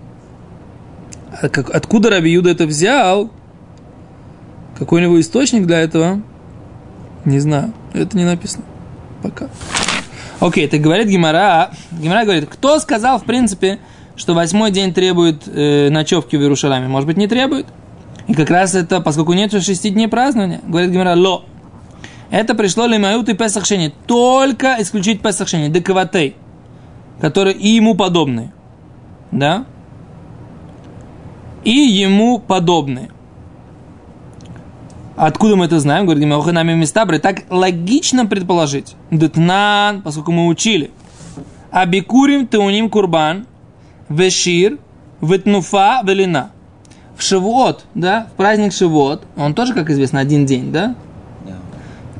а 1.43 1.49
как- 1.49 1.71
откуда 1.71 2.11
Раби 2.11 2.31
Юда 2.31 2.51
это 2.51 2.67
взял? 2.67 3.31
Какой 4.81 5.03
у 5.03 5.05
него 5.05 5.21
источник 5.21 5.67
для 5.67 5.79
этого? 5.81 6.23
Не 7.27 7.39
знаю. 7.39 7.75
Это 7.93 8.17
не 8.17 8.25
написано. 8.25 8.65
Пока. 9.23 9.49
Окей, 10.41 10.67
так 10.69 10.81
говорит 10.81 11.07
Гимара. 11.07 11.71
Гимара 11.93 12.25
говорит, 12.25 12.49
кто 12.51 12.79
сказал, 12.79 13.19
в 13.19 13.25
принципе, 13.25 13.79
что 14.17 14.33
восьмой 14.33 14.71
день 14.71 14.95
требует 14.95 15.43
э, 15.47 15.91
ночевки 15.91 16.35
в 16.37 16.41
Иерушалайме? 16.41 16.89
Может 16.89 17.07
быть, 17.07 17.19
не 17.19 17.29
требует? 17.29 17.67
И 18.27 18.33
как 18.33 18.49
раз 18.49 18.75
это, 18.75 19.03
поскольку 19.03 19.35
нет 19.35 19.53
шести 19.53 19.91
дней 19.91 20.09
празднования, 20.09 20.63
говорит 20.67 20.91
Гимара, 20.93 21.15
ло. 21.15 21.45
Это 22.31 22.55
пришло 22.55 22.87
ли 22.87 22.97
Мают 22.97 23.29
и 23.29 23.35
Песах 23.35 23.67
Шени. 23.67 23.93
Только 24.07 24.77
исключить 24.79 25.21
Песах 25.21 25.47
Шени, 25.49 25.69
декаватей, 25.69 26.37
которые 27.21 27.55
и 27.55 27.69
ему 27.69 27.95
подобные. 27.95 28.51
Да? 29.31 29.67
И 31.65 31.71
ему 31.71 32.39
подобные. 32.39 33.11
Откуда 35.21 35.55
мы 35.55 35.67
это 35.67 35.79
знаем? 35.81 36.07
Говорит, 36.07 36.23
Гимаханами 36.25 36.73
Мистабры. 36.73 37.19
Так 37.19 37.43
логично 37.51 38.25
предположить. 38.25 38.97
Детнан, 39.11 40.01
поскольку 40.01 40.33
мы 40.33 40.47
учили. 40.47 40.93
Абикурим 41.71 42.47
теуним 42.47 42.89
курбан, 42.89 43.47
вешир, 44.09 44.79
ветнуфа, 45.21 46.01
велина. 46.05 46.53
В 47.19 47.23
Шивот, 47.23 47.85
да, 47.95 48.29
в 48.33 48.37
праздник 48.39 48.73
Шивот, 48.73 49.25
он 49.37 49.53
тоже, 49.53 49.75
как 49.75 49.91
известно, 49.91 50.21
один 50.21 50.47
день, 50.47 50.73
да, 50.73 50.95
Да. 51.47 51.57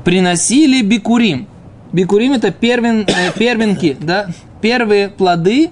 приносили 0.05 0.83
бикурим. 0.83 1.47
Бикурим 1.91 2.33
это 2.33 2.51
первен, 2.51 3.07
э, 3.07 3.31
первенки, 3.35 3.97
да, 3.99 4.27
первые 4.61 5.09
плоды 5.09 5.71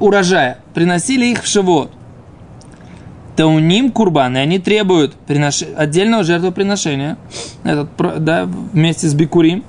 урожая. 0.00 0.58
Приносили 0.74 1.24
их 1.28 1.44
в 1.44 1.46
Шивот. 1.46 1.90
Тауним 3.36 3.90
курбан, 3.90 4.36
и 4.36 4.40
они 4.40 4.58
требуют 4.58 5.14
принош... 5.26 5.62
отдельного 5.76 6.22
жертвоприношения, 6.22 7.16
этот, 7.64 7.88
да, 8.18 8.44
вместе 8.46 9.08
с 9.08 9.14
бикурим. 9.14 9.64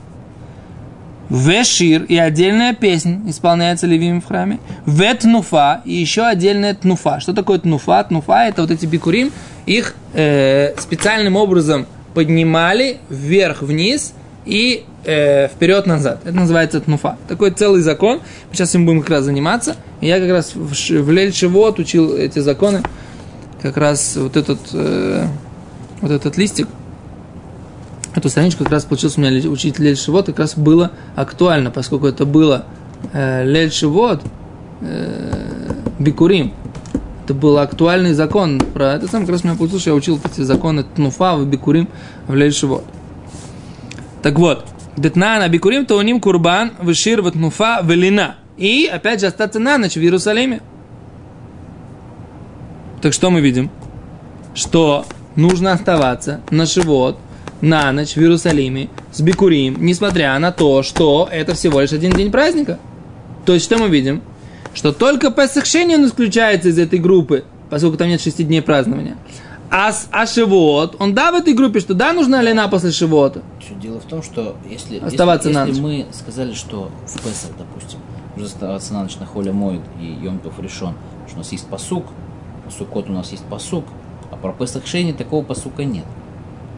Вешир 1.30 2.04
и 2.04 2.18
отдельная 2.18 2.74
песня 2.74 3.22
исполняется 3.28 3.88
левим 3.88 4.22
в 4.22 4.28
храме. 4.28 4.60
Ветнуфа 4.86 5.82
и 5.84 5.94
еще 5.94 6.24
отдельная 6.28 6.76
тнуфа. 6.76 7.20
Что 7.20 7.34
такое 7.34 7.58
тнуфа? 7.58 8.04
Тнуфа 8.04 8.46
это 8.46 8.62
вот 8.62 8.70
эти 8.70 8.86
бикурим. 8.86 9.32
Их 9.66 9.96
э, 10.14 10.76
специальным 10.78 11.36
образом 11.36 11.88
поднимали 12.14 12.98
вверх-вниз 13.10 14.14
и 14.46 14.86
э, 15.04 15.48
вперед-назад. 15.48 16.22
Это 16.26 16.36
называется 16.36 16.80
тнуфа. 16.80 17.18
Такой 17.28 17.50
целый 17.50 17.82
закон. 17.82 18.22
Сейчас 18.52 18.76
им 18.76 18.86
будем 18.86 19.02
как 19.02 19.10
раз 19.10 19.24
заниматься. 19.24 19.76
Я 20.02 20.20
как 20.20 20.30
раз 20.30 20.54
в, 20.54 20.72
в 20.72 21.12
Лель 21.12 21.34
Шивот 21.34 21.80
учил 21.80 22.16
эти 22.16 22.38
законы. 22.38 22.84
Как 23.66 23.78
раз 23.78 24.16
вот 24.16 24.38
этот, 24.38 24.60
э, 24.74 25.26
вот 26.02 26.12
этот 26.12 26.38
листик, 26.38 26.68
эту 28.14 28.30
страничку 28.30 28.64
как 28.64 28.74
раз 28.74 28.86
получился 28.86 29.20
у 29.20 29.24
меня 29.24 29.50
учить 29.50 29.80
Лель 29.80 29.98
Шивот, 29.98 30.28
как 30.28 30.38
раз 30.38 30.56
было 30.56 30.92
актуально, 31.16 31.72
поскольку 31.72 32.06
это 32.06 32.26
было 32.26 32.66
э, 33.12 33.44
Лель 33.44 33.72
Шивот, 33.72 34.22
э, 34.82 35.74
Бикурим. 35.98 36.54
Это 37.24 37.34
был 37.34 37.58
актуальный 37.58 38.14
закон 38.14 38.60
про 38.60 38.94
это 38.94 39.08
сам, 39.08 39.22
как 39.22 39.32
раз 39.32 39.44
у 39.44 39.48
меня 39.48 39.58
получилось, 39.58 39.82
что 39.82 39.90
я 39.90 39.96
учил 39.96 40.20
эти 40.24 40.42
законы 40.42 40.84
Тнуфа 40.84 41.36
в 41.36 41.48
Бикурим 41.48 41.88
в 42.28 42.36
Лель 42.36 42.54
Шивот. 42.54 42.84
Так 44.22 44.38
вот, 44.38 44.64
Детнана 44.96 45.50
Бикурим 45.50 45.88
Тауним 45.88 46.22
Курбан 46.22 46.74
Вышир 46.80 47.24
Ватнуфа 47.24 47.82
Велина. 47.84 48.36
И 48.58 48.86
опять 48.86 49.22
же 49.22 49.26
остаться 49.26 49.60
на 49.60 49.80
ночь 49.80 49.96
в 49.96 50.02
Иерусалиме. 50.02 50.62
Так 53.02 53.14
что 53.14 53.30
мы 53.30 53.42
видим? 53.42 53.70
Что 54.54 55.06
нужно 55.36 55.74
оставаться 55.74 56.42
на 56.50 56.66
Шивот, 56.66 57.18
на 57.62 57.92
ночь 57.92 58.14
в 58.14 58.18
Иерусалиме 58.18 58.90
с 59.12 59.22
Бикурим, 59.22 59.78
несмотря 59.80 60.38
на 60.40 60.52
то, 60.52 60.84
что 60.84 61.28
это 61.32 61.56
всего 61.56 61.82
лишь 61.82 61.94
один 61.94 62.12
день 62.12 62.32
праздника. 62.32 62.80
То 63.46 63.54
есть, 63.54 63.66
что 63.66 63.78
мы 63.78 63.90
видим? 63.90 64.22
Что 64.74 64.92
только 64.92 65.32
Песах 65.32 65.64
он 65.76 66.06
исключается 66.06 66.70
из 66.70 66.78
этой 66.78 67.00
группы, 67.00 67.46
поскольку 67.70 67.98
там 67.98 68.08
нет 68.08 68.22
шести 68.22 68.44
дней 68.44 68.62
празднования. 68.62 69.18
А, 69.72 69.92
а 70.12 70.26
Шивот, 70.26 70.96
он 71.00 71.14
да 71.14 71.32
в 71.32 71.36
этой 71.36 71.54
группе, 71.54 71.80
что 71.80 71.94
да, 71.94 72.14
нужна 72.14 72.42
лена 72.42 72.68
после 72.68 72.92
Шивота. 72.92 73.42
Дело 73.82 74.00
в 74.00 74.06
том, 74.06 74.22
что 74.22 74.56
если, 74.70 75.00
Оставаться 75.00 75.50
если, 75.50 75.60
на 75.60 75.68
если 75.68 75.82
ночь. 75.82 76.06
мы 76.06 76.14
сказали, 76.14 76.54
что 76.54 76.92
в 77.08 77.14
Песах, 77.18 77.52
допустим, 77.58 78.00
нужно 78.36 78.48
оставаться 78.48 78.94
на 78.94 79.04
ночь 79.04 79.16
на 79.16 79.26
холе 79.26 79.52
моет 79.52 79.82
и 80.00 80.06
Йомтов 80.06 80.60
решен, 80.60 80.94
что 81.28 81.36
у 81.36 81.38
нас 81.40 81.52
есть 81.52 81.68
посук, 81.68 82.06
Суккот 82.72 83.10
у 83.10 83.14
нас 83.14 83.32
есть 83.32 83.44
посук, 83.46 83.86
а 84.32 84.36
про 84.36 84.52
Песах 84.54 84.86
Шейни 84.86 85.12
такого 85.12 85.44
посука 85.44 85.84
нет. 85.84 86.06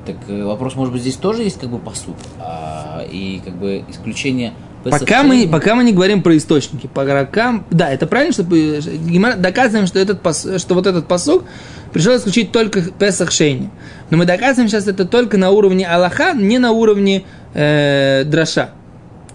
Так 0.05 0.15
э, 0.27 0.43
вопрос, 0.43 0.75
может 0.75 0.93
быть, 0.93 1.01
здесь 1.01 1.15
тоже 1.15 1.43
есть 1.43 1.59
как 1.59 1.69
бы 1.69 1.79
посук, 1.79 2.15
а, 2.39 3.03
и 3.09 3.41
как 3.43 3.55
бы 3.55 3.83
исключение 3.89 4.53
Песах 4.83 5.01
Пока 5.01 5.23
мы, 5.23 5.47
пока 5.51 5.75
мы 5.75 5.83
не 5.83 5.91
говорим 5.91 6.21
про 6.21 6.37
источники, 6.37 6.87
по 6.87 7.03
игрокам, 7.03 7.65
да, 7.71 7.89
это 7.89 8.07
правильно, 8.07 8.31
что 8.31 8.43
э, 8.55 9.35
доказываем, 9.37 9.87
что, 9.87 9.99
этот, 9.99 10.21
что 10.61 10.75
вот 10.75 10.87
этот 10.87 11.07
посук 11.07 11.43
пришел 11.91 12.15
исключить 12.15 12.51
только 12.51 12.81
Песах 12.81 13.31
Шейни. 13.31 13.69
Но 14.09 14.17
мы 14.17 14.25
доказываем 14.25 14.69
сейчас 14.69 14.87
это 14.87 15.05
только 15.05 15.37
на 15.37 15.49
уровне 15.49 15.85
Аллаха, 15.85 16.33
не 16.33 16.57
на 16.57 16.71
уровне 16.71 17.23
э, 17.53 18.23
Драша. 18.25 18.69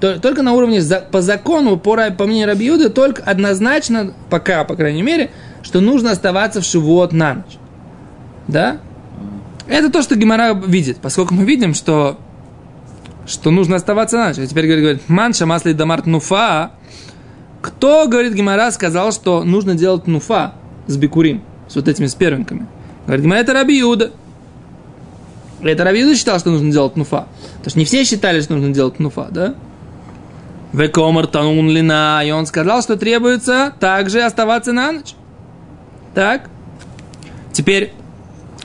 То- 0.01 0.19
Только 0.19 0.43
на 0.43 0.53
уровне 0.53 0.81
по 1.13 1.21
закону, 1.21 1.77
по, 1.77 2.11
по 2.11 2.25
мнению 2.25 2.49
Рабиуды, 2.49 2.89
только 2.89 3.23
однозначно, 3.23 4.15
пока, 4.31 4.65
по 4.65 4.75
крайней 4.75 5.03
мере, 5.03 5.31
что 5.63 5.81
нужно 5.81 6.11
оставаться 6.11 6.61
в 6.61 6.65
Шивот 6.65 7.13
на 7.13 7.35
ночь. 7.35 7.59
Да? 8.49 8.79
Это 9.67 9.91
то, 9.91 10.03
что 10.03 10.17
Гемора 10.17 10.55
видит, 10.55 10.99
поскольку 10.99 11.35
мы 11.35 11.45
видим, 11.45 11.75
что 11.75 12.19
что 13.27 13.51
нужно 13.51 13.77
оставаться 13.77 14.17
на 14.17 14.29
ночь. 14.29 14.39
А 14.39 14.47
теперь 14.47 14.67
говорит, 14.67 14.83
говорит 14.83 15.09
манша 15.09 15.47
масли 15.47 15.73
дамарт 15.73 16.07
нуфа. 16.07 16.73
Кто, 17.61 18.09
говорит 18.09 18.35
Гимара, 18.35 18.71
сказал, 18.73 19.13
что 19.13 19.45
нужно 19.45 19.75
делать 19.75 20.09
нуфа 20.09 20.55
с 20.89 20.97
бикурим, 20.97 21.43
с 21.69 21.77
вот 21.77 21.87
этими 21.87 22.07
с 22.07 22.15
первенками? 22.15 22.67
Говорит, 23.07 23.25
Гимара, 23.25 23.39
это 23.39 23.53
Раби 23.53 23.81
Иуда. 23.81 24.11
Это 25.63 25.85
Раби 25.85 26.03
Иуда 26.03 26.17
считал, 26.17 26.41
что 26.41 26.51
нужно 26.51 26.73
делать 26.73 26.97
нуфа. 26.97 27.29
Потому 27.59 27.71
что 27.71 27.79
не 27.79 27.85
все 27.85 28.05
считали, 28.05 28.41
что 28.41 28.55
нужно 28.55 28.75
делать 28.75 28.99
нуфа, 28.99 29.29
да? 29.31 29.55
Векомар 30.73 31.29
танун 31.29 31.71
лина. 31.71 32.23
И 32.25 32.33
он 32.33 32.47
сказал, 32.47 32.83
что 32.83 32.97
требуется 32.97 33.73
также 33.79 34.23
оставаться 34.23 34.73
на 34.73 34.91
ночь. 34.91 35.15
Так? 36.15 36.51
Теперь, 37.53 37.93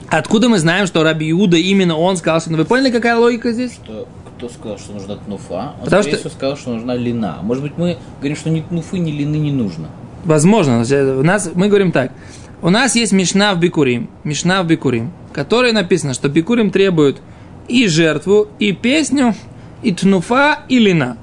откуда 0.09 0.49
мы 0.49 0.59
знаем, 0.59 0.87
что 0.87 1.03
Раби 1.03 1.29
Иуда 1.31 1.57
именно 1.57 1.97
он 1.97 2.17
сказал, 2.17 2.41
что... 2.41 2.51
Ну, 2.51 2.57
вы 2.57 2.65
поняли, 2.65 2.91
какая 2.91 3.17
логика 3.17 3.51
здесь? 3.51 3.73
Что, 3.73 4.07
кто 4.37 4.49
сказал, 4.49 4.77
что 4.77 4.93
нужна 4.93 5.15
тнуфа? 5.15 5.73
Он, 5.79 5.85
Потому 5.85 6.03
что- 6.03 6.17
всего, 6.17 6.29
сказал, 6.29 6.57
что 6.57 6.71
нужна 6.71 6.95
лина. 6.95 7.39
Может 7.41 7.63
быть, 7.63 7.73
мы 7.77 7.97
говорим, 8.19 8.37
что 8.37 8.49
ни 8.49 8.61
тнуфы, 8.61 8.99
ни 8.99 9.11
лины 9.11 9.35
не 9.37 9.51
нужно. 9.51 9.87
Возможно, 10.25 10.83
у 10.83 11.23
нас, 11.23 11.49
мы 11.53 11.67
говорим 11.67 11.91
так. 11.91 12.11
У 12.61 12.69
нас 12.69 12.95
есть 12.95 13.11
Мишна 13.13 13.53
в 13.53 13.59
Бикурим, 13.59 14.09
Мишна 14.23 14.63
в 14.63 14.67
Бикурим, 14.67 15.11
которой 15.31 15.71
написано, 15.73 16.13
что 16.13 16.27
Бикурим 16.27 16.71
требует 16.71 17.17
и 17.67 17.87
жертву, 17.87 18.47
и 18.59 18.71
песню, 18.73 19.35
и 19.83 19.93
тнуфа, 19.93 20.59
и 20.67 20.79
лина. 20.79 21.17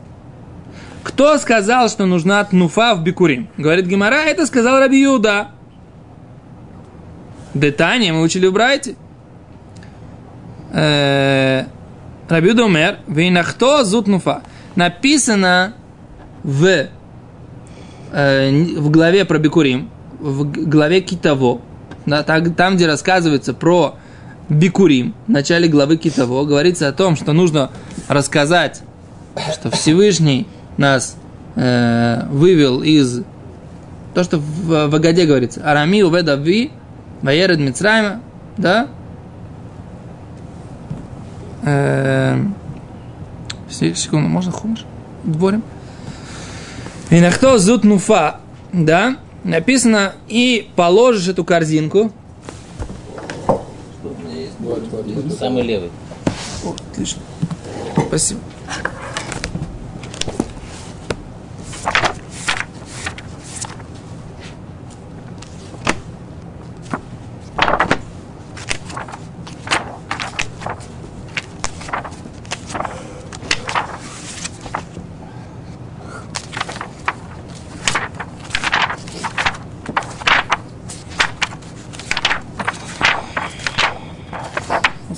Кто 1.02 1.36
сказал, 1.38 1.88
что 1.88 2.06
нужна 2.06 2.42
тнуфа 2.44 2.94
в 2.94 3.02
Бикурим? 3.02 3.48
Говорит 3.58 3.86
Гимара, 3.86 4.22
это 4.24 4.46
сказал 4.46 4.78
Раби 4.78 5.00
Юда. 5.02 5.48
Детание 7.54 8.12
мы 8.12 8.22
учили 8.22 8.46
в 8.46 8.52
Брайте. 8.52 8.96
Э, 10.72 11.64
Раби 12.28 12.48
Юда 12.48 12.64
умер, 12.64 12.98
вейнахто 13.06 13.84
зут 13.84 14.08
нуфа. 14.08 14.42
Написано 14.74 15.74
в 16.42 16.88
э, 18.12 18.50
в 18.76 18.90
главе 18.90 19.24
про 19.24 19.38
Бикурим, 19.38 19.90
в 20.18 20.44
главе 20.44 21.00
Китаво, 21.00 21.60
да, 22.06 22.22
так- 22.24 22.56
там, 22.56 22.76
где 22.76 22.86
рассказывается 22.86 23.54
про 23.54 23.96
Бикурим, 24.48 25.14
в 25.26 25.30
начале 25.30 25.68
главы 25.68 25.96
Китаво, 25.96 26.44
говорится 26.44 26.88
о 26.88 26.92
том, 26.92 27.14
что 27.14 27.32
нужно 27.32 27.70
рассказать, 28.08 28.82
что 29.52 29.70
Всевышний 29.70 30.46
нас 30.76 31.16
э, 31.54 32.26
вывел 32.30 32.82
из... 32.82 33.22
То, 34.14 34.22
что 34.24 34.38
в, 34.38 34.88
в 34.88 34.94
Агаде 34.94 35.24
говорится. 35.26 35.60
Арами 35.64 36.02
уведави, 36.02 36.70
Ваеред 37.24 37.58
Мицрайма, 37.58 38.20
да? 38.58 38.88
Э, 41.64 42.38
се- 43.70 43.94
секунду, 43.94 44.28
можно 44.28 44.52
хумш? 44.52 44.84
Дворим? 45.24 45.62
И 47.08 47.18
на 47.20 47.30
кто 47.30 47.56
зут 47.56 47.82
нуфа, 47.82 48.40
да, 48.74 49.16
написано, 49.42 50.12
и 50.28 50.68
положишь 50.76 51.28
эту 51.28 51.46
корзинку. 51.46 52.12
Самый 55.38 55.62
левый. 55.62 55.90
О, 56.62 56.74
отлично. 56.92 57.22
Спасибо. 58.06 58.40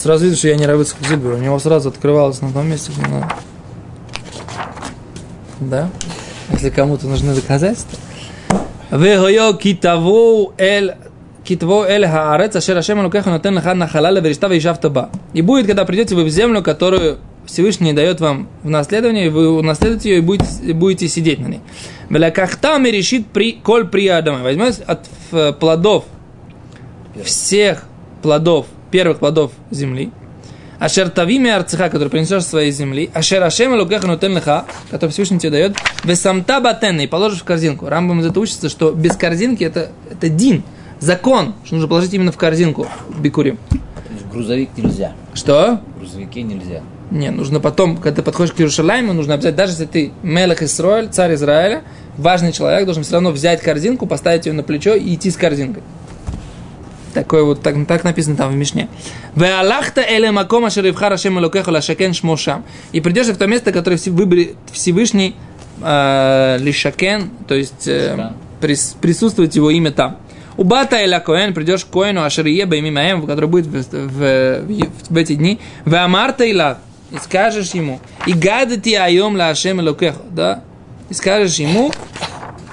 сразу 0.06 0.24
видно, 0.24 0.38
что 0.38 0.48
я 0.48 0.56
не 0.56 0.66
Равицкак 0.66 1.04
Зильбер. 1.06 1.32
У 1.32 1.38
него 1.38 1.58
сразу 1.58 1.88
открывалось 1.88 2.40
на 2.40 2.52
том 2.52 2.68
месте, 2.68 2.92
что 2.92 3.02
надо. 3.10 3.28
Да? 5.60 5.90
Если 6.52 6.70
кому-то 6.70 7.08
нужны 7.08 7.34
доказательства. 7.34 7.98
Вегойо 8.92 9.52
китаву 9.54 10.52
эль 10.58 10.94
китво 11.42 11.88
эль 11.88 12.06
хаарец 12.06 12.54
ашер 12.54 12.78
ашем 12.78 13.00
алукеха 13.00 13.30
нотен 13.30 13.56
лаха 13.56 13.74
нахала 13.74 14.10
левериштава 14.10 14.52
и 14.52 14.60
шафтаба. 14.60 15.10
И 15.32 15.42
будет, 15.42 15.66
когда 15.66 15.84
придете 15.84 16.14
вы 16.14 16.22
в 16.22 16.28
землю, 16.28 16.62
которую 16.62 17.18
Всевышний 17.44 17.92
дает 17.92 18.20
вам 18.20 18.48
в 18.62 18.70
наследование, 18.70 19.28
вы 19.28 19.50
унаследуете 19.58 20.10
ее 20.10 20.18
и 20.18 20.20
будете, 20.20 20.72
будете 20.72 21.08
сидеть 21.08 21.40
на 21.40 21.48
ней. 21.48 21.60
Велякахтами 22.10 22.90
решит 22.90 23.26
при, 23.26 23.52
коль 23.52 23.88
при 23.88 24.06
Адама. 24.06 24.44
Возьмет 24.44 24.80
от 24.86 25.00
э, 25.32 25.52
плодов 25.52 26.04
всех 27.24 27.84
плодов 28.22 28.66
первых 28.90 29.18
плодов 29.18 29.52
земли, 29.70 30.10
Ашер 30.78 31.08
тавими 31.08 31.50
арцеха, 31.50 31.88
который 31.88 32.08
принесешь 32.08 32.44
своей 32.44 32.70
земли, 32.70 33.10
Ашер 33.14 33.42
Ашем 33.42 33.74
Элукеха 33.74 34.06
нутен 34.06 34.34
леха, 34.34 34.66
который 34.90 35.10
Всевышний 35.10 35.38
тебе 35.38 35.50
дает, 35.50 35.76
Весамта 36.04 36.60
батен, 36.60 37.00
и 37.00 37.06
положишь 37.06 37.40
в 37.40 37.44
корзинку. 37.44 37.86
Рамбам 37.88 38.20
из 38.20 38.26
этого 38.26 38.42
учится, 38.42 38.68
что 38.68 38.92
без 38.92 39.16
корзинки 39.16 39.64
это, 39.64 39.90
это 40.10 40.28
дин, 40.28 40.62
закон, 41.00 41.54
что 41.64 41.76
нужно 41.76 41.88
положить 41.88 42.12
именно 42.12 42.32
в 42.32 42.36
корзинку 42.36 42.86
бикурим. 43.18 43.58
То 43.70 44.12
есть 44.12 44.26
грузовик 44.26 44.70
нельзя. 44.76 45.12
Что? 45.32 45.80
В 45.96 46.00
грузовике 46.00 46.42
нельзя. 46.42 46.82
Не, 47.10 47.30
нужно 47.30 47.60
потом, 47.60 47.96
когда 47.96 48.16
ты 48.16 48.22
подходишь 48.22 48.52
к 48.52 48.60
Иерушалайму, 48.60 49.12
нужно 49.12 49.34
обязательно, 49.34 49.58
даже 49.58 49.72
если 49.72 49.86
ты 49.86 50.12
Мелех 50.22 50.62
Исроэль, 50.62 51.08
царь 51.08 51.34
Израиля, 51.34 51.84
важный 52.18 52.52
человек, 52.52 52.84
должен 52.84 53.04
все 53.04 53.14
равно 53.14 53.30
взять 53.30 53.62
корзинку, 53.62 54.06
поставить 54.06 54.46
ее 54.46 54.52
на 54.52 54.64
плечо 54.64 54.94
и 54.94 55.14
идти 55.14 55.30
с 55.30 55.36
корзинкой. 55.36 55.84
Такое 57.16 57.44
вот, 57.44 57.62
так, 57.62 57.74
так 57.86 58.04
написано 58.04 58.36
там 58.36 58.52
в 58.52 58.56
Мишне. 58.56 58.90
«Веалахта 59.34 60.02
эле 60.02 60.30
макома 60.32 60.68
шерифха 60.68 61.08
рашем 61.08 61.38
элокеху 61.38 61.70
лашакен 61.70 62.12
шмошам». 62.12 62.62
И 62.92 63.00
придешь 63.00 63.28
в 63.28 63.38
то 63.38 63.46
место, 63.46 63.72
которое 63.72 63.98
выберет 64.04 64.56
Всевышний 64.70 65.34
э, 65.80 66.58
лишакен, 66.60 67.30
то 67.48 67.54
есть 67.54 67.88
э, 67.88 68.32
прис- 68.60 68.96
присутствует 69.00 69.54
его 69.54 69.70
имя 69.70 69.92
там. 69.92 70.18
У 70.58 70.64
бата 70.64 70.96
эля 70.96 71.18
коэн, 71.20 71.54
придешь 71.54 71.86
к 71.86 71.88
коэну, 71.88 72.22
ашерие 72.22 72.66
баймимаем, 72.66 73.24
который 73.26 73.48
будет 73.48 73.64
в, 73.64 73.82
в, 73.82 74.60
в, 74.60 74.88
в 75.08 75.16
эти 75.16 75.36
дни. 75.36 75.58
В 75.86 75.94
амарта 75.94 76.44
ила, 76.44 76.80
и 77.10 77.16
скажешь 77.16 77.70
ему, 77.70 77.98
и 78.26 78.34
гадати 78.34 78.90
айом 78.90 79.36
ла 79.36 79.48
ашем 79.48 79.80
да? 80.32 80.62
И 81.08 81.14
скажешь 81.14 81.56
ему, 81.56 81.90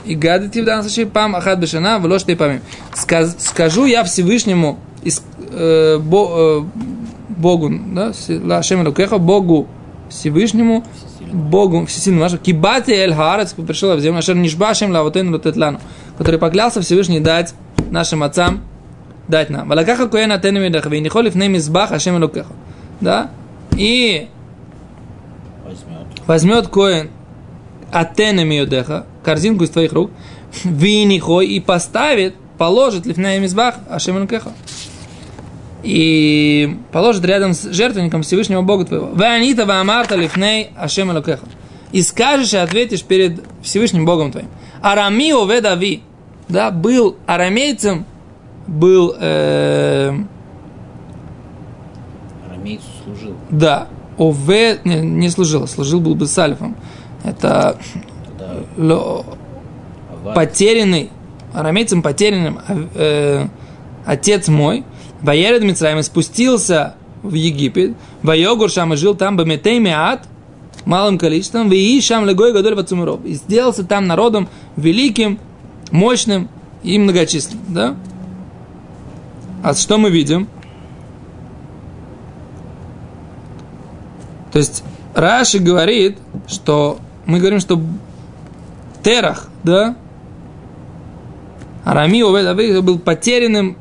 и 0.06 0.16
гадати 0.16 0.62
в 0.62 0.66
данном 0.66 0.84
случае 0.84 1.06
пам 1.06 1.36
ахад 1.36 1.60
бешана, 1.60 2.00
в 2.00 2.20
ты 2.20 2.36
памим. 2.36 2.62
Скажу 2.94 3.86
я 3.86 4.04
Всевышнему, 4.04 4.80
э, 5.52 5.98
бо, 5.98 6.30
э, 6.32 6.64
Богу, 7.30 7.72
да, 7.94 8.12
ла 8.44 8.58
ашем 8.58 8.84
элокехо, 8.84 9.18
Богу 9.18 9.68
Всевышнему, 10.10 10.84
Богу 11.32 11.86
всесильному 11.86 12.24
нашему, 12.24 12.42
кибати 12.42 12.92
эль 12.92 13.14
хаарец, 13.14 13.54
пришел 13.54 13.96
в 13.96 14.00
землю, 14.00 14.20
ашер 14.20 14.36
нишбашем 14.36 14.92
лавотен 14.92 15.34
лотетлану, 15.34 15.80
который 16.18 16.40
поклялся 16.40 16.82
Всевышний 16.82 17.20
дать 17.20 17.54
нашим 17.90 18.24
отцам, 18.24 18.62
дать 19.28 19.50
нам. 19.50 19.68
Валакаха 19.68 20.08
коэн 20.08 20.32
атену 20.32 20.60
медах, 20.60 20.86
вей 20.86 21.02
нихол 21.02 21.24
лифней 21.24 21.48
мизбах 21.48 21.92
ашем 21.92 22.18
элокеха. 22.18 22.54
Да? 23.02 23.32
И 23.76 24.28
Возьмет. 25.66 26.08
возьмет 26.28 26.68
коэн 26.68 27.10
атену 27.94 28.46
медеха, 28.46 29.06
корзинку 29.24 29.64
из 29.64 29.70
твоих 29.70 29.94
рук, 29.94 30.12
винихо 30.64 31.42
и 31.42 31.60
поставит, 31.60 32.36
положит 32.58 33.06
лифней 33.06 33.40
мизбах 33.40 33.76
ашем 33.90 34.18
элокеха 34.18 34.52
и 35.84 36.78
положит 36.92 37.26
рядом 37.26 37.54
с 37.54 37.70
жертвенником 37.72 38.24
Всевышнего 38.24 38.62
Бога 38.62 38.86
твоего. 38.86 39.10
Ванита 39.14 39.66
ваамарта 39.66 40.16
лифней 40.16 40.70
Ашем 40.78 41.12
Элокеха. 41.12 41.46
И 41.92 42.02
скажешь 42.02 42.54
и 42.54 42.58
ответишь 42.58 43.04
перед 43.04 43.44
Всевышним 43.62 44.06
Богом 44.06 44.32
твоим. 44.32 44.48
Арамио 44.82 45.46
ведави. 45.46 46.02
Да, 46.48 46.72
был 46.72 47.18
арамейцем, 47.26 48.06
был, 48.68 49.16
э, 49.20 50.14
Арамейцу 52.50 52.84
служил. 53.04 53.36
да, 53.50 53.88
ове, 54.18 54.80
не, 54.84 55.00
не 55.00 55.30
служил, 55.30 55.68
служил 55.68 56.02
был 56.02 56.16
бы 56.16 56.28
сальфом. 56.28 56.76
Это 57.24 57.78
ло- 58.78 59.26
потерянный, 60.36 61.10
арамейцем 61.54 62.02
потерянным, 62.02 62.60
э, 62.96 63.48
отец 64.06 64.48
мой, 64.48 64.84
Ваеред 65.22 65.64
Мицраем 65.64 66.02
спустился 66.04 66.96
в 67.22 67.34
Египет, 67.34 67.96
Вайогур 68.22 68.70
Шам 68.70 68.94
и 68.94 68.98
жил 68.98 69.16
там 69.16 69.38
Баметей 69.38 69.80
Меат, 69.80 70.28
малым 70.86 71.18
количеством, 71.18 71.70
Вии 71.70 72.00
Шам 72.02 72.26
Легой 72.26 72.52
Гадоль 72.52 72.76
Вацумиров, 72.76 73.24
и 73.26 73.34
сделался 73.34 73.86
там 73.86 74.06
народом 74.06 74.50
великим, 74.76 75.40
мощным 75.92 76.50
и 76.84 76.98
многочисленным, 77.00 77.74
да? 77.74 77.96
А 79.64 79.74
что 79.74 79.98
мы 79.98 80.10
видим? 80.10 80.50
То 84.52 84.60
есть 84.60 84.84
Раши 85.16 85.60
говорит, 85.60 86.18
что 86.48 87.00
мы 87.26 87.40
говорим, 87.40 87.60
что 87.60 87.82
Терах, 89.04 89.50
да, 89.64 89.96
Арами 91.84 92.22
Овед 92.22 92.84
был 92.84 93.00
потерянным 93.00 93.78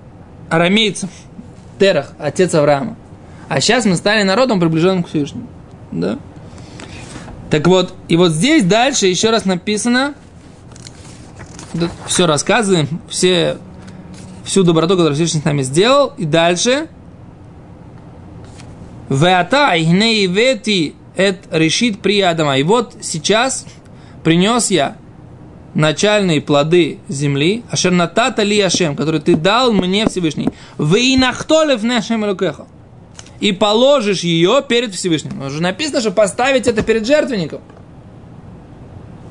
арамейцем. 0.50 1.09
Терах, 1.78 2.12
отец 2.18 2.55
Авраама. 2.55 2.96
А 3.48 3.61
сейчас 3.61 3.85
мы 3.85 3.96
стали 3.96 4.22
народом, 4.22 4.61
приближенным 4.61 5.02
к 5.02 5.09
Всевышнему. 5.09 5.46
Да? 5.90 6.18
Так 7.50 7.66
вот, 7.66 7.94
и 8.09 8.16
вот 8.16 8.33
здесь 8.33 8.64
дальше 8.64 9.07
еще 9.07 9.31
раз 9.31 9.44
написано, 9.44 10.14
все 12.07 12.26
рассказываем, 12.26 13.00
все, 13.09 13.59
всю 14.44 14.62
доброту, 14.62 14.94
которую 14.94 15.14
Всевышний 15.14 15.40
с 15.40 15.44
нами 15.44 15.62
сделал, 15.62 16.12
и 16.16 16.24
дальше 16.24 16.88
Веата 19.09 19.74
игней 19.76 20.26
вети 20.26 20.94
эт 21.16 21.38
решит 21.51 22.01
при 22.01 22.20
Адама. 22.20 22.59
И 22.59 22.62
вот 22.62 22.94
сейчас 23.01 23.66
принес 24.25 24.70
я 24.70 24.96
начальные 25.75 26.40
плоды 26.40 26.98
земли, 27.09 27.62
ашернатата 27.70 28.42
ли 28.42 28.61
Ашем, 28.61 28.94
который 28.96 29.20
ты 29.20 29.37
дал 29.37 29.72
мне 29.72 30.07
Всевышний, 30.09 30.51
в 30.79 30.96
инахтолев 30.96 31.83
нашем 31.83 32.25
элукеха, 32.25 32.66
и 33.40 33.53
положишь 33.53 34.20
ее 34.20 34.62
перед 34.66 34.94
Всевышним. 34.94 35.42
Уже 35.42 35.62
написано, 35.62 36.01
что 36.01 36.11
поставить 36.11 36.66
это 36.66 36.83
перед 36.83 37.07
жертвенником. 37.07 37.61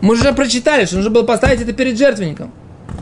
Мы 0.01 0.15
уже 0.15 0.33
прочитали, 0.33 0.85
что 0.85 0.95
нужно 0.95 1.11
было 1.11 1.23
поставить 1.23 1.61
это 1.61 1.73
перед 1.73 1.97
жертвенником. 1.97 2.51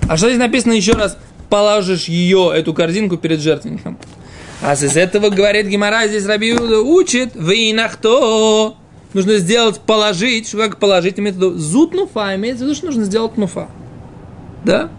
А 0.10 0.18
что 0.18 0.28
здесь 0.28 0.40
написано 0.40 0.74
еще 0.74 0.94
раз? 0.94 1.18
Положишь 1.50 2.06
ее, 2.06 2.52
эту 2.54 2.74
корзинку, 2.74 3.18
перед 3.18 3.40
жертвенником. 3.40 3.98
А 4.62 4.76
с 4.76 4.84
этого, 4.84 5.30
говорит 5.30 5.68
Гимара, 5.68 6.08
здесь 6.08 6.26
Раби 6.26 6.52
Иуда 6.52 6.82
учит, 6.82 7.34
в 7.34 7.50
инахто, 7.52 8.76
нужно 9.14 9.38
сделать, 9.38 9.80
положить, 9.80 10.50
что 10.50 10.58
как 10.58 10.80
положить, 10.80 11.18
имеется 11.18 11.40
в 11.40 11.44
виду, 11.44 11.58
зут 11.58 11.94
нуфа, 11.94 12.36
имеется 12.36 12.64
в 12.64 12.68
виду, 12.68 12.76
что 12.76 12.88
нужно 12.88 13.06
сделать 13.06 13.38
нуфа. 13.38 13.70
Да? 14.66 14.90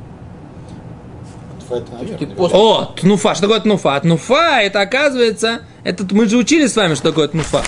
После- 2.36 2.58
О, 2.58 2.94
תנופה, 2.98 3.34
что 3.34 3.42
такое 3.42 3.60
תנופה? 3.60 4.00
תנופה, 4.00 4.60
это 4.62 4.80
оказывается, 4.80 5.60
это 5.84 6.06
мы 6.10 6.26
же 6.26 6.38
учили 6.38 6.66
с 6.66 6.74
вами, 6.74 6.94
что 6.94 7.10
такое 7.10 7.28
тнуфа. 7.28 7.62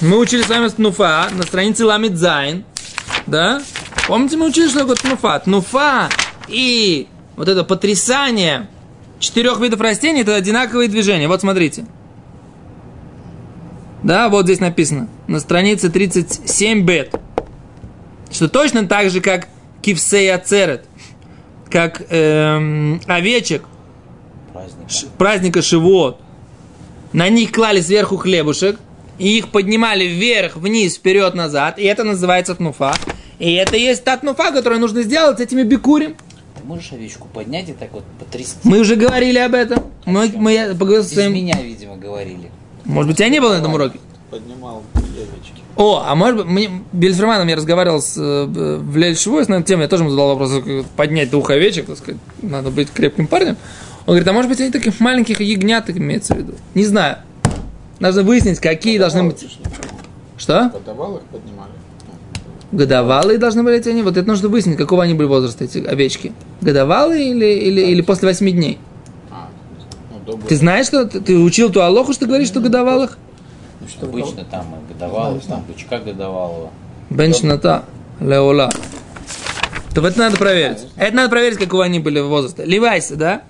Мы 0.00 0.18
учили 0.18 0.42
с 0.42 0.48
вами 0.48 0.68
тнуфа 0.68 1.28
на 1.32 1.42
странице 1.42 1.84
Ламидзайн, 1.84 2.64
да? 3.26 3.60
Помните, 4.06 4.36
мы 4.36 4.46
учили, 4.46 4.68
что 4.68 4.80
такое 4.80 4.96
תנופה? 4.96 5.38
תנופה 5.40 6.08
и 6.48 7.08
вот 7.36 7.48
это 7.48 7.64
потрясание 7.64 8.68
четырех 9.18 9.60
видов 9.60 9.80
растений, 9.80 10.22
это 10.22 10.34
одинаковые 10.34 10.88
движения. 10.88 11.28
Вот 11.28 11.40
смотрите. 11.40 11.86
Да, 14.02 14.28
вот 14.28 14.44
здесь 14.44 14.60
написано, 14.60 15.08
на 15.26 15.40
странице 15.40 15.88
37 15.90 16.82
בית, 16.82 17.14
что 18.30 18.48
точно 18.48 18.86
так 18.86 19.10
же, 19.10 19.20
как 19.20 19.48
кивсея 19.82 20.38
церет, 20.38 20.84
как 21.70 22.02
эм, 22.10 23.00
овечек, 23.06 23.64
праздник. 24.52 24.90
ш- 24.90 25.06
праздника 25.18 25.62
Шивот, 25.62 26.20
на 27.12 27.28
них 27.28 27.50
клали 27.52 27.80
сверху 27.80 28.16
хлебушек, 28.16 28.78
и 29.18 29.38
их 29.38 29.48
поднимали 29.48 30.04
вверх, 30.04 30.56
вниз, 30.56 30.96
вперед, 30.96 31.34
назад, 31.34 31.78
и 31.78 31.84
это 31.84 32.04
называется 32.04 32.54
тнуфа. 32.54 32.94
И 33.38 33.54
это 33.54 33.76
и 33.76 33.80
есть 33.80 34.04
та 34.04 34.16
тнуфа, 34.18 34.52
которую 34.52 34.80
нужно 34.80 35.02
сделать 35.02 35.38
с 35.38 35.40
этими 35.40 35.62
бикурим. 35.62 36.16
Можешь 36.66 36.92
овечку 36.92 37.28
поднять 37.32 37.68
и 37.68 37.72
так 37.72 37.92
вот 37.92 38.02
потрясти? 38.18 38.58
Мы 38.64 38.80
уже 38.80 38.96
говорили 38.96 39.38
об 39.38 39.54
этом. 39.54 39.84
Мы, 40.04 40.32
мы 40.34 40.52
я 40.52 40.74
поговорил 40.74 41.04
с 41.04 41.12
своим... 41.12 41.32
меня, 41.32 41.62
видимо, 41.62 41.96
говорили. 41.96 42.50
Может 42.84 43.12
быть, 43.12 43.20
я 43.20 43.28
не 43.28 43.40
был 43.40 43.50
на 43.50 43.58
этом 43.58 43.72
уроке? 43.72 44.00
Поднимал 44.32 44.82
яички. 44.94 45.62
О, 45.76 46.02
а 46.04 46.16
может 46.16 46.38
быть, 46.38 46.46
мне, 46.46 46.82
Бельферманом 46.90 47.46
я 47.46 47.54
разговаривал 47.54 48.02
с, 48.02 48.16
э, 48.18 48.46
в 48.46 48.96
Лель 48.96 49.16
Шивой, 49.16 49.44
на 49.46 49.56
эту 49.56 49.62
тему, 49.62 49.82
я 49.82 49.88
тоже 49.88 50.02
ему 50.02 50.10
задал 50.10 50.36
вопрос, 50.36 50.60
как 50.64 50.86
поднять 50.96 51.30
двух 51.30 51.50
овечек, 51.50 51.86
так 51.86 51.98
сказать, 51.98 52.20
надо 52.42 52.72
быть 52.72 52.90
крепким 52.90 53.28
парнем. 53.28 53.56
Он 54.00 54.14
говорит, 54.14 54.26
а 54.26 54.32
может 54.32 54.48
быть, 54.48 54.60
они 54.60 54.72
таких 54.72 54.98
маленьких 54.98 55.40
ягнят 55.40 55.88
имеется 55.90 56.34
в 56.34 56.38
виду? 56.38 56.54
Не 56.74 56.84
знаю. 56.84 57.18
Нужно 58.00 58.24
выяснить, 58.24 58.58
какие 58.58 58.98
должны 58.98 59.20
Подавал 59.20 59.38
быть... 59.38 59.42
не 59.42 59.64
было. 59.64 59.72
Что? 60.36 60.70
Подавал 60.70 61.16
их, 61.18 61.22
поднимали. 61.24 61.70
Годовалые 62.72 63.38
должны 63.38 63.62
были 63.62 63.78
эти 63.78 63.88
они? 63.88 64.02
Вот 64.02 64.16
это 64.16 64.26
нужно 64.26 64.48
выяснить, 64.48 64.76
какого 64.76 65.04
они 65.04 65.14
были 65.14 65.28
возраста, 65.28 65.64
эти 65.64 65.78
овечки. 65.78 66.32
Годовалые 66.60 67.30
или, 67.30 67.46
или, 67.46 67.80
или 67.80 68.00
после 68.02 68.28
восьми 68.28 68.52
дней? 68.52 68.78
А, 69.30 69.48
ну, 70.10 70.18
добрый. 70.24 70.48
Ты 70.48 70.56
знаешь, 70.56 70.86
что 70.86 71.06
ты, 71.06 71.20
ты 71.20 71.38
учил 71.38 71.70
ту 71.70 71.80
Алоху, 71.80 72.12
что 72.12 72.20
ты 72.22 72.26
говоришь, 72.26 72.48
что 72.48 72.60
годовалых? 72.60 73.18
Ну, 73.80 73.88
что 73.88 74.06
Обычно 74.06 74.44
там 74.44 74.66
и 74.74 74.92
годовалого, 74.92 75.40
там 75.40 75.64
бычка 75.68 75.98
годовалого. 75.98 76.70
Бенчната 77.10 77.84
леола. 78.20 78.70
То 79.94 80.06
это 80.06 80.18
надо 80.18 80.36
проверить. 80.36 80.86
Это 80.96 81.16
надо 81.16 81.30
проверить, 81.30 81.58
какого 81.58 81.84
они 81.84 82.00
были 82.00 82.20
возраста. 82.20 82.64
Ливайся, 82.64 83.16
да? 83.16 83.42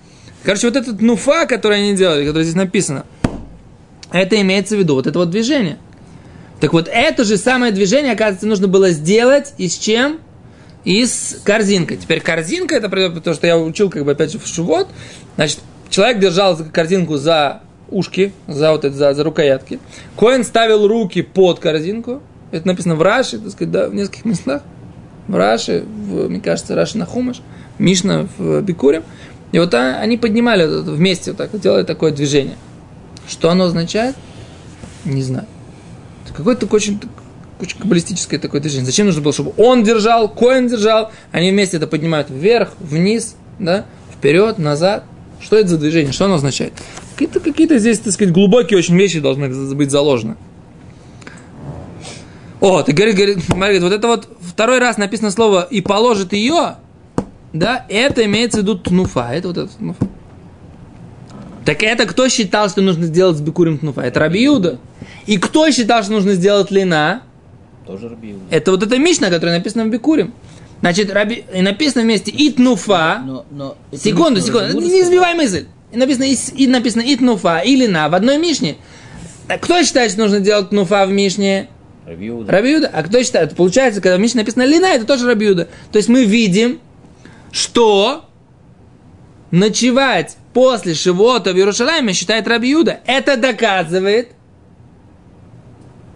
Короче, 0.44 0.68
вот 0.68 0.76
этот 0.76 1.00
нуфа, 1.00 1.46
который 1.46 1.79
они 1.79 1.96
делали, 1.96 2.24
который 2.24 2.44
здесь 2.44 2.55
написано, 2.55 3.05
это 4.12 4.40
имеется 4.40 4.76
в 4.76 4.79
виду, 4.79 4.94
вот 4.94 5.09
это 5.09 5.18
вот 5.18 5.31
движение. 5.31 5.79
Так 6.61 6.73
вот, 6.73 6.88
это 6.90 7.25
же 7.25 7.37
самое 7.37 7.73
движение, 7.73 8.12
оказывается, 8.12 8.47
нужно 8.47 8.69
было 8.69 8.90
сделать 8.90 9.53
и 9.59 9.69
с 9.69 9.77
чем? 9.77 10.21
И 10.85 11.05
с 11.05 11.40
корзинкой. 11.45 11.97
Теперь 11.97 12.21
корзинка, 12.21 12.77
это 12.77 12.88
то, 13.21 13.35
что 13.35 13.47
я 13.47 13.59
учил, 13.59 13.90
как 13.90 14.05
бы, 14.05 14.12
опять 14.12 14.33
же, 14.33 14.38
в 14.38 14.47
шувот. 14.47 14.88
Значит, 15.35 15.59
человек 15.90 16.19
держал 16.19 16.57
корзинку 16.73 17.16
за 17.16 17.61
ушки, 17.88 18.33
за 18.47 18.73
вот 18.73 18.85
это, 18.85 18.97
за, 18.97 19.12
за 19.14 19.25
рукоятки. 19.25 19.81
Коин 20.16 20.45
ставил 20.45 20.87
руки 20.87 21.23
под 21.23 21.59
корзинку. 21.59 22.23
Это 22.53 22.66
написано 22.69 22.95
в 22.95 23.03
Раши, 23.03 23.38
так 23.38 23.51
сказать, 23.51 23.73
да, 23.73 23.88
в 23.88 23.95
нескольких 23.95 24.25
местах. 24.25 24.62
В 25.29 25.35
Раши, 25.35 25.85
в, 25.85 26.29
мне 26.29 26.40
кажется, 26.40 26.75
Раши 26.75 26.97
на 26.97 27.05
Хумаш, 27.05 27.42
Мишна 27.79 28.29
в 28.38 28.62
Бикуре. 28.62 29.03
И 29.53 29.59
вот 29.59 29.75
а- 29.75 29.99
они 29.99 30.16
поднимали 30.16 30.66
вот 30.66 30.87
вместе 30.87 31.33
вот 31.33 31.38
так, 31.38 31.61
делали 31.61 31.83
такое 31.83 32.12
движение. 32.12 32.57
Что 33.29 33.51
оно 33.51 33.64
означает? 33.64 34.14
Не 35.05 35.23
знаю. 35.23 35.47
Это 36.26 36.34
какое-то 36.34 36.62
такое 36.62 36.80
очень, 36.80 37.00
очень 37.60 37.78
каббалистическое 37.78 38.40
такое 38.40 38.60
движение. 38.60 38.84
Зачем 38.84 39.06
нужно 39.06 39.22
было, 39.22 39.32
чтобы 39.32 39.52
он 39.56 39.84
держал, 39.84 40.28
Коин 40.28 40.66
держал, 40.66 41.12
они 41.30 41.52
вместе 41.52 41.76
это 41.76 41.86
поднимают 41.86 42.30
вверх, 42.30 42.72
вниз, 42.80 43.36
да, 43.60 43.86
вперед, 44.12 44.58
назад. 44.58 45.04
Что 45.40 45.56
это 45.56 45.68
за 45.68 45.78
движение? 45.78 46.12
Что 46.12 46.24
оно 46.24 46.34
означает? 46.34 46.72
Какие-то, 47.12 47.38
какие-то 47.38 47.78
здесь, 47.78 48.00
так 48.00 48.12
сказать, 48.12 48.34
глубокие 48.34 48.76
очень 48.76 48.96
вещи 48.96 49.20
должны 49.20 49.48
быть 49.74 49.90
заложены. 49.92 50.36
О, 52.60 52.82
ты 52.82 52.92
говорит, 52.92 53.14
говорит, 53.14 53.38
говорит, 53.48 53.82
вот 53.82 53.92
это 53.92 54.08
вот 54.08 54.28
второй 54.40 54.80
раз 54.80 54.96
написано 54.96 55.30
слово 55.30 55.62
«и 55.70 55.80
положит 55.80 56.32
ее», 56.32 56.76
да, 57.52 57.86
это 57.88 58.24
имеется 58.24 58.58
в 58.58 58.62
виду 58.62 58.76
тнуфа, 58.76 59.32
это 59.32 59.48
вот 59.48 59.58
это 59.58 59.68
тнуфа. 59.68 60.08
Так 61.64 61.82
это 61.82 62.06
кто 62.06 62.28
считал, 62.28 62.68
что 62.68 62.80
нужно 62.80 63.06
сделать 63.06 63.36
с 63.36 63.40
бикурим 63.40 63.78
тнуфа? 63.78 64.02
Это 64.02 64.20
Раби 64.20 64.42
Юда. 64.42 64.78
И 65.26 65.38
кто 65.38 65.70
считал, 65.70 66.02
что 66.02 66.12
нужно 66.12 66.34
сделать 66.34 66.70
лина? 66.70 67.22
Тоже 67.86 68.08
Рабиуда. 68.08 68.44
Это 68.50 68.70
вот 68.70 68.82
эта 68.82 68.98
мишна, 68.98 69.28
которая 69.30 69.58
написана 69.58 69.84
в 69.84 69.90
бикурим. 69.90 70.32
Значит, 70.80 71.12
раби, 71.12 71.44
и 71.54 71.62
написано 71.62 72.02
вместе 72.02 72.30
и 72.30 72.50
тнуфа. 72.50 73.22
Но, 73.24 73.46
но 73.50 73.76
Секунду, 73.92 74.40
секунду, 74.40 74.80
не 74.80 74.88
сказал. 74.88 75.06
сбивай 75.06 75.34
мысль. 75.34 75.66
И 75.92 75.96
написано, 75.96 76.24
и, 76.24 76.36
и 76.56 76.66
написано 76.66 77.02
и 77.02 77.16
тнуфа, 77.16 77.60
и 77.60 77.74
лина 77.76 78.08
в 78.08 78.14
одной 78.14 78.38
мишне. 78.38 78.76
Кто 79.48 79.82
считает, 79.82 80.10
что 80.10 80.22
нужно 80.22 80.40
делать 80.40 80.70
тнуфа 80.70 81.06
в 81.06 81.10
мишне? 81.10 81.68
Рабиуда. 82.04 82.52
Рабиуда. 82.52 82.90
А 82.92 83.02
кто 83.02 83.22
считает? 83.22 83.56
Получается, 83.56 84.00
когда 84.00 84.16
в 84.16 84.20
мишне 84.20 84.40
написано 84.40 84.64
лина, 84.64 84.86
это 84.86 85.06
тоже 85.06 85.26
Рабиуда. 85.26 85.68
То 85.92 85.96
есть 85.96 86.08
мы 86.08 86.24
видим, 86.24 86.80
что 87.52 88.26
ночевать 89.50 90.36
после 90.52 90.94
Шивота 90.94 91.52
в 91.52 91.56
Иерушалайме 91.56 92.12
считает 92.12 92.46
Рабиуда. 92.46 93.00
Это 93.06 93.36
доказывает, 93.36 94.28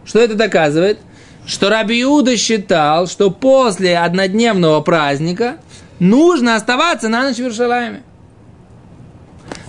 что 0.04 0.18
это 0.18 0.34
доказывает? 0.34 0.98
Что 1.46 1.68
Рабиуда 1.68 2.36
считал, 2.36 3.06
что 3.06 3.30
после 3.30 3.98
однодневного 3.98 4.80
праздника 4.80 5.56
нужно 5.98 6.56
оставаться 6.56 7.08
на 7.08 7.24
ночь 7.24 7.36
в 7.36 7.40
Иерушалайме. 7.40 8.02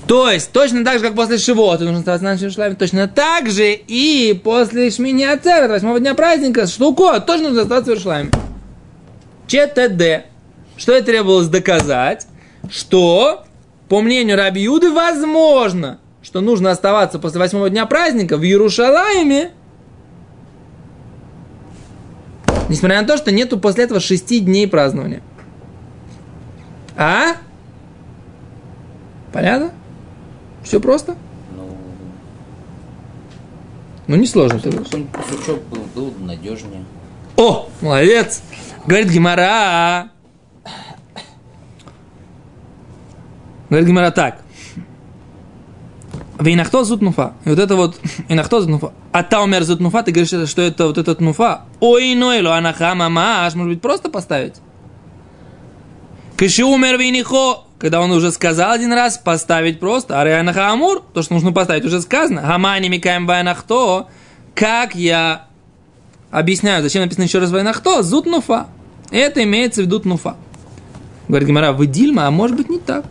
То 0.07 0.29
есть, 0.29 0.51
точно 0.51 0.83
так 0.83 0.99
же, 0.99 1.05
как 1.05 1.15
после 1.15 1.37
Шивота 1.37 1.83
нужно 1.83 1.99
оставаться 1.99 2.25
на 2.25 2.31
ночь 2.31 2.39
в 2.39 2.43
Иерушалайме, 2.43 2.75
точно 2.75 3.07
так 3.07 3.49
же 3.49 3.73
и 3.73 4.39
после 4.43 4.91
Шмини 4.91 5.23
Ацерет, 5.23 5.69
восьмого 5.69 5.99
дня 5.99 6.13
праздника, 6.15 6.67
Штуко, 6.67 7.19
тоже 7.21 7.43
нужно 7.43 7.61
оставаться 7.61 7.91
в 7.91 7.93
Иерушалайме. 7.93 8.31
ЧТД. 9.47 10.25
Что 10.77 10.93
это 10.93 11.05
требовалось 11.05 11.47
доказать? 11.47 12.27
Что, 12.69 13.43
по 13.87 14.01
мнению 14.01 14.37
Раби 14.37 14.61
Юды, 14.61 14.91
возможно, 14.91 15.99
что 16.21 16.41
нужно 16.41 16.71
оставаться 16.71 17.19
после 17.19 17.39
восьмого 17.39 17.69
дня 17.69 17.85
праздника 17.85 18.37
в 18.37 18.43
Иерушалайме, 18.43 19.51
несмотря 22.71 23.01
на 23.01 23.07
то, 23.07 23.17
что 23.17 23.31
нету 23.31 23.59
после 23.59 23.83
этого 23.83 23.99
шести 23.99 24.39
дней 24.39 24.67
празднования. 24.67 25.21
А? 26.95 27.35
Понятно? 29.33 29.71
Все 30.63 30.79
просто? 30.79 31.15
Ну, 31.55 31.77
Ну, 34.07 34.15
не 34.15 34.25
сложно. 34.27 34.59
ты 34.59 34.71
кусочок 34.71 35.61
был, 35.69 35.83
был 35.95 36.11
бы 36.11 36.25
надежнее. 36.25 36.85
О, 37.37 37.69
молодец! 37.81 38.41
Говорит 38.85 39.09
Гимара. 39.09 40.11
Говорит 43.69 43.87
Гимара 43.87 44.11
так. 44.11 44.41
Вейнахто 46.41 46.83
зутнуфа. 46.83 47.33
И 47.45 47.49
вот 47.49 47.59
это 47.59 47.75
вот, 47.75 47.99
инахто 48.29 48.61
зутнуфа. 48.61 48.93
А 49.11 49.23
та 49.23 49.43
умер 49.43 49.63
зутнуфа, 49.63 50.01
ты 50.01 50.11
говоришь, 50.11 50.49
что 50.49 50.61
это 50.61 50.87
вот 50.87 50.97
этот 50.97 51.21
нуфа. 51.21 51.61
Ой, 51.79 52.15
нойло, 52.15 52.57
анаха, 52.57 52.95
мамаш. 52.95 53.53
Может 53.53 53.73
быть, 53.73 53.81
просто 53.81 54.09
поставить? 54.09 54.55
Кыши 56.37 56.63
умер 56.63 56.97
вейнихо. 56.97 57.65
Когда 57.77 58.01
он 58.01 58.11
уже 58.11 58.31
сказал 58.31 58.71
один 58.71 58.91
раз, 58.93 59.19
поставить 59.19 59.79
просто. 59.79 60.19
А 60.19 60.23
реанаха 60.23 60.69
амур, 60.71 61.03
то, 61.13 61.21
что 61.21 61.35
нужно 61.35 61.51
поставить, 61.51 61.85
уже 61.85 62.01
сказано. 62.01 62.41
Гамани 62.41 62.89
микаем 62.89 63.27
вайнахто. 63.27 64.07
Как 64.55 64.95
я 64.95 65.47
объясняю, 66.31 66.81
зачем 66.81 67.03
написано 67.03 67.25
еще 67.25 67.39
раз 67.39 67.51
вайнахто, 67.51 68.01
зут 68.01 68.25
нуфа. 68.25 68.67
Это 69.11 69.43
имеется 69.43 69.81
в 69.81 69.85
виду 69.85 70.01
нуфа. 70.03 70.35
Говорит 71.27 71.47
Гимара, 71.47 71.71
вы 71.71 71.85
Дильма, 71.85 72.27
а 72.27 72.31
может 72.31 72.57
быть 72.57 72.69
не 72.69 72.79
так. 72.79 73.05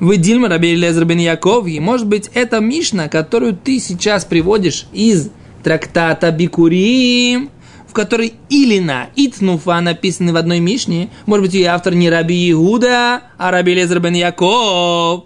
Вы 0.00 0.16
Дильма, 0.16 0.48
Раби 0.48 0.76
Лезер 0.76 1.04
бен 1.04 1.18
Яков, 1.18 1.66
и 1.66 1.80
может 1.80 2.06
быть 2.06 2.30
это 2.34 2.60
Мишна, 2.60 3.08
которую 3.08 3.54
ты 3.54 3.80
сейчас 3.80 4.24
приводишь 4.24 4.86
из 4.92 5.30
трактата 5.64 6.30
Бикурим, 6.30 7.50
в 7.88 7.92
которой 7.92 8.34
Илина 8.48 9.08
и 9.16 9.28
Тнуфа 9.28 9.80
написаны 9.80 10.32
в 10.32 10.36
одной 10.36 10.60
Мишне. 10.60 11.10
Может 11.26 11.46
быть, 11.46 11.54
ее 11.54 11.68
автор 11.68 11.94
не 11.94 12.10
Раби 12.10 12.52
Иуда, 12.52 13.22
а 13.38 13.50
Раби 13.50 13.74
Лезер 13.74 13.98
бен 13.98 14.14
Яков, 14.14 15.24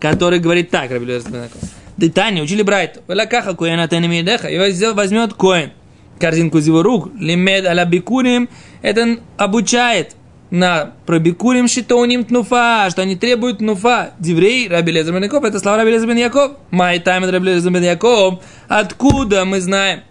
который 0.00 0.40
говорит 0.40 0.70
так, 0.70 0.90
Раби 0.90 1.06
Лезер 1.06 1.30
бен 1.30 1.42
Яков. 1.42 1.60
Да 1.96 2.08
Таня, 2.08 2.42
учили 2.42 2.62
Брайт. 2.62 3.00
Велакаха 3.06 3.54
коэна 3.54 3.86
тенемидеха. 3.86 4.48
И 4.48 4.58
возьмет 4.58 5.34
коэн 5.34 5.70
корзинку 6.18 6.58
из 6.58 6.66
его 6.66 6.82
рук. 6.82 7.10
Лимед 7.18 7.66
аля 7.66 7.84
бикурим. 7.84 8.48
Это 8.80 9.18
обучает 9.36 10.16
на 10.52 10.92
пробикурим 11.06 11.66
шитоним 11.66 12.24
тнуфа, 12.24 12.86
что 12.90 13.00
они 13.00 13.16
требуют 13.16 13.58
тнуфа. 13.58 14.10
Диврей 14.18 14.68
Раби 14.68 14.92
Лезер 14.92 15.14
бен 15.14 15.24
Яков. 15.24 15.44
Это 15.44 15.58
слова 15.58 15.78
Раби 15.78 15.92
Лезер 15.92 16.06
бен 16.06 16.18
Яков. 16.18 16.52
Май 16.70 17.00
тайм 17.00 17.24
Раби 17.24 17.46
Лезер 17.46 17.72
бен 17.72 17.82
Яков. 17.82 18.40
Откуда 18.68 19.46
мы 19.46 19.62
знаем? 19.62 20.02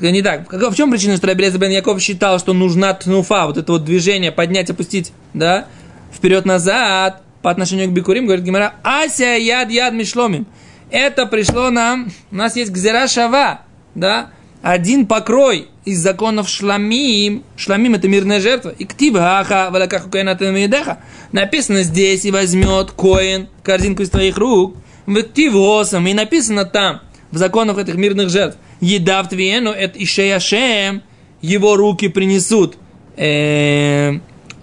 Не 0.00 0.20
так. 0.20 0.52
В 0.52 0.74
чем 0.74 0.90
причина, 0.90 1.16
что 1.16 1.28
Раби 1.28 1.44
Лезер 1.44 1.60
бен 1.60 1.70
Яков 1.70 2.02
считал, 2.02 2.40
что 2.40 2.54
нужна 2.54 2.92
тнуфа, 2.92 3.46
вот 3.46 3.56
это 3.56 3.70
вот 3.70 3.84
движение, 3.84 4.32
поднять, 4.32 4.68
опустить, 4.68 5.12
да, 5.32 5.66
вперед-назад, 6.12 7.22
по 7.40 7.48
отношению 7.48 7.88
к 7.88 7.92
Бикурим, 7.92 8.26
говорит 8.26 8.44
Гимара, 8.44 8.74
Ася 8.82 9.36
яд 9.36 9.70
яд 9.70 9.94
мишломим. 9.94 10.46
Это 10.90 11.24
пришло 11.26 11.70
нам, 11.70 12.10
у 12.32 12.34
нас 12.34 12.56
есть 12.56 12.72
гзера 12.72 13.06
шава, 13.06 13.60
да, 13.94 14.30
один 14.66 15.06
покрой 15.06 15.68
из 15.84 16.00
законов 16.00 16.48
шламим. 16.48 17.44
Шламим 17.56 17.94
это 17.94 18.08
мирная 18.08 18.40
жертва. 18.40 18.70
И 18.70 18.84
ктив 18.84 19.14
хаха 19.14 19.68
валакаху 19.70 20.10
каинатамидеха. 20.10 20.98
Написано 21.30 21.84
здесь 21.84 22.24
и 22.24 22.32
возьмет 22.32 22.90
коин 22.90 23.46
корзинку 23.62 24.02
из 24.02 24.10
твоих 24.10 24.36
рук. 24.36 24.76
В 25.06 25.22
ктив 25.22 25.52
госом. 25.52 26.08
И 26.08 26.14
написано 26.14 26.64
там, 26.64 27.00
в 27.30 27.36
законах 27.36 27.78
этих 27.78 27.94
мирных 27.94 28.28
жертв. 28.28 28.58
Еда 28.80 29.22
в 29.22 29.28
твиену, 29.28 29.70
это 29.70 30.02
ишеяшем. 30.02 31.02
Его 31.40 31.76
руки 31.76 32.08
принесут 32.08 32.76
э, 33.16 34.14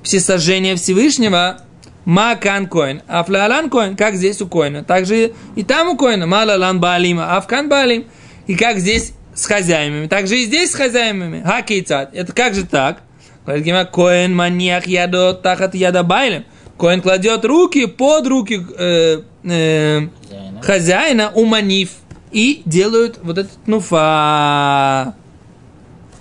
всесожжение 0.02 0.76
Всевышнего. 0.76 1.62
Макан 2.04 2.68
коин, 2.68 3.04
афлалан 3.08 3.70
коин, 3.70 3.96
как 3.96 4.16
здесь 4.16 4.42
у 4.42 4.48
коина. 4.48 4.84
Также 4.84 5.32
и 5.56 5.64
там 5.64 5.88
у 5.88 5.96
коина, 5.96 6.28
малалан 6.28 6.82
баалима, 6.82 7.38
афкан 7.38 7.70
баалим. 7.70 8.04
И 8.48 8.56
как 8.56 8.80
здесь 8.80 9.14
с 9.34 9.46
хозяевами, 9.46 10.08
так 10.08 10.28
же 10.28 10.38
и 10.40 10.46
здесь 10.46 10.72
с 10.72 10.76
хозяевами. 10.76 11.42
Хакейцат. 11.44 12.14
Это 12.14 12.34
как 12.34 12.54
же 12.54 12.66
так? 12.66 13.02
Говорит 13.46 13.66
Гима, 13.66 13.86
коин 13.86 14.36
маньях 14.36 14.88
ядо 14.88 15.34
тахат 15.34 15.76
яда 15.76 16.04
байлем. 16.04 16.46
Коин 16.78 17.02
кладет 17.02 17.46
руки 17.46 17.86
под 17.86 18.28
руки 18.28 18.66
э, 18.78 19.22
э, 19.44 20.02
Хозяина. 20.30 20.62
хозяина 20.62 21.32
у 21.36 21.46
маниф 21.46 21.92
и 22.32 22.62
делают 22.66 23.20
вот 23.22 23.38
этот 23.38 23.68
нуфа. 23.68 25.14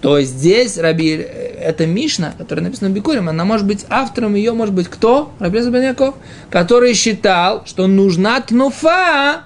То 0.00 0.18
есть 0.18 0.32
здесь 0.32 0.78
Раби, 0.78 1.14
э, 1.14 1.22
это 1.60 1.86
Мишна, 1.86 2.34
которая 2.36 2.64
написана 2.64 2.90
в 2.90 2.92
Бикурим, 2.92 3.28
она 3.28 3.44
может 3.44 3.66
быть 3.66 3.86
автором 3.88 4.34
ее, 4.34 4.52
может 4.52 4.74
быть 4.74 4.88
кто? 4.88 5.32
Раби 5.38 5.58
Лезер 5.58 5.72
бен 5.72 5.82
Яков, 5.82 6.16
который 6.50 6.92
считал, 6.94 7.64
что 7.64 7.86
нужна 7.86 8.40
тнуфа 8.40 9.44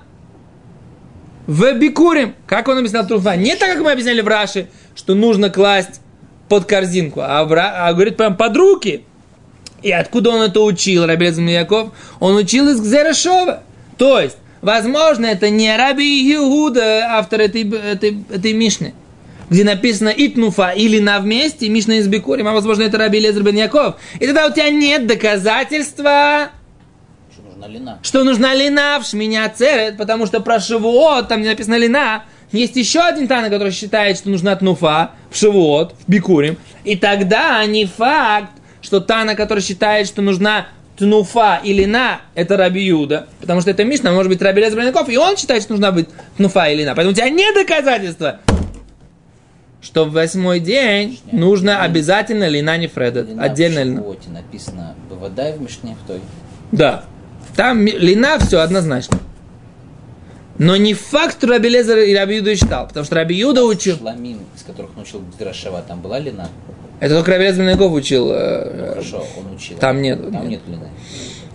в 1.47 1.73
Бикурим. 1.75 2.35
Как 2.47 2.69
он 2.69 2.79
объяснял 2.79 3.07
тнуфа? 3.07 3.37
Не 3.37 3.57
так, 3.57 3.75
как 3.75 3.83
мы 3.83 3.93
объясняли 3.93 4.21
в 4.21 4.29
Раши, 4.29 4.69
что 4.95 5.15
нужно 5.15 5.51
класть 5.51 6.01
под 6.49 6.65
корзинку, 6.65 7.21
а, 7.23 7.45
в 7.45 7.53
а 7.53 7.93
говорит 7.93 8.17
прям 8.17 8.37
под 8.37 8.57
руки. 8.57 9.05
И 9.83 9.93
откуда 9.93 10.31
он 10.31 10.43
это 10.43 10.61
учил, 10.61 11.07
Раби 11.07 11.27
Лезер 11.27 11.45
бен 11.45 11.55
Яков? 11.55 11.91
Он 12.19 12.37
учил 12.37 12.69
из 12.69 12.81
Гзерешова. 12.81 13.63
То 13.99 14.21
есть, 14.21 14.37
возможно, 14.63 15.27
это 15.27 15.51
не 15.51 15.75
Раби 15.77 16.35
Иуда, 16.35 17.07
автор 17.11 17.41
этой, 17.41 17.69
этой, 17.69 18.25
этой 18.31 18.53
Мишны, 18.53 18.95
где 19.51 19.65
написано 19.65 20.13
Итнуфа 20.17 20.71
или 20.71 20.99
на 20.99 21.21
вместе, 21.21 21.69
Мишна 21.69 21.97
из 21.97 22.09
Бикурим, 22.09 22.49
а 22.49 22.53
возможно, 22.53 22.83
это 22.83 22.99
Раби 22.99 23.21
Лезер 23.21 23.43
бен 23.43 23.57
Яков. 23.57 23.97
И 24.19 24.27
тогда 24.27 24.47
у 24.47 24.53
тебя 24.53 24.71
нет 24.71 25.07
доказательства, 25.07 26.51
нужна 27.57 27.69
лина? 27.69 27.99
что 28.03 28.25
нужна 28.25 28.55
лина 28.55 28.99
в 29.01 29.07
Шмине 29.07 29.45
Ацерет, 29.45 29.97
потому 29.97 30.27
что 30.27 30.41
про 30.41 30.61
Шивуот, 30.61 31.29
там 31.29 31.41
где 31.41 31.51
написано 31.51 31.77
лина, 31.77 32.25
есть 32.53 32.77
еще 32.77 33.01
один 33.01 33.27
Тана, 33.27 33.51
который 33.51 33.73
считает, 33.73 34.17
что 34.17 34.31
нужна 34.31 34.55
тнуфа 34.57 35.13
в 35.31 35.37
Шивуот, 35.37 35.95
в 36.07 36.11
Бикурим. 36.11 36.59
И 36.85 36.97
тогда 36.97 37.65
не 37.67 37.87
факт, 37.87 38.53
что 38.81 39.01
Тана, 39.01 39.35
который 39.35 39.63
считает, 39.63 40.07
что 40.07 40.23
нужна 40.23 40.69
тнуфа 40.97 41.61
и 41.63 41.73
лина, 41.73 42.21
это 42.35 42.57
Раби 42.57 42.83
Юда. 42.83 43.27
Потому 43.41 43.61
что 43.61 43.71
это 43.71 43.85
Мишна, 43.85 44.13
может 44.13 44.31
быть, 44.31 44.41
Раби 44.41 44.63
Яков, 44.63 45.09
и 45.09 45.19
он 45.19 45.37
считает, 45.37 45.63
что 45.63 45.73
нужна 45.73 45.93
быть 45.93 46.09
тнуфа 46.37 46.69
и 46.69 46.77
лина. 46.77 46.95
Поэтому 46.95 47.13
у 47.13 47.15
тебя 47.15 47.29
нет 47.29 47.55
доказательства, 47.55 48.41
что 49.83 50.05
в 50.05 50.13
восьмой 50.13 50.61
день 50.61 51.21
Нет. 51.27 51.33
нужно 51.33 51.83
обязательно 51.83 52.49
лина 52.49 52.77
не 52.79 52.87
Фредет, 52.87 53.29
Лина 53.29 53.43
отдельно 53.43 53.81
в 53.81 53.85
лина. 53.85 54.01
Шивоте 54.01 54.31
написано 54.31 54.95
Бавадай 55.11 55.53
в 55.53 55.61
Мишне 55.61 55.97
в 56.03 56.07
той. 56.07 56.21
Да. 56.73 57.05
Там 57.57 57.85
лина 57.87 58.39
все 58.39 58.59
однозначно. 58.61 59.19
Но 60.59 60.77
не 60.77 60.95
факт, 60.95 61.37
что 61.39 61.47
Раби 61.49 61.69
Лезер 61.69 61.99
и 61.99 62.15
Раби 62.15 62.37
Юда 62.37 62.55
считал. 62.57 62.87
Потому 62.89 63.05
что 63.05 63.15
Раби 63.17 63.35
Юда 63.37 63.65
учил... 63.65 63.97
Шламим, 63.99 64.39
из 64.55 64.63
которых 64.63 64.97
научил 64.97 65.21
Гдрашева, 65.37 65.83
там 65.87 66.01
была 66.01 66.19
лина? 66.19 66.49
Это 67.01 67.15
только 67.15 67.31
Раби 67.33 67.45
Лезер 67.45 67.69
Яков 67.69 67.93
учил. 67.93 68.31
э, 68.33 68.75
Ну, 68.75 68.87
хорошо, 68.93 69.25
он 69.39 69.55
учил. 69.55 69.77
Там 69.79 70.01
нет, 70.01 70.23
Там 70.23 70.49
нет. 70.49 70.51
нет 70.51 70.61
лины. 70.67 70.89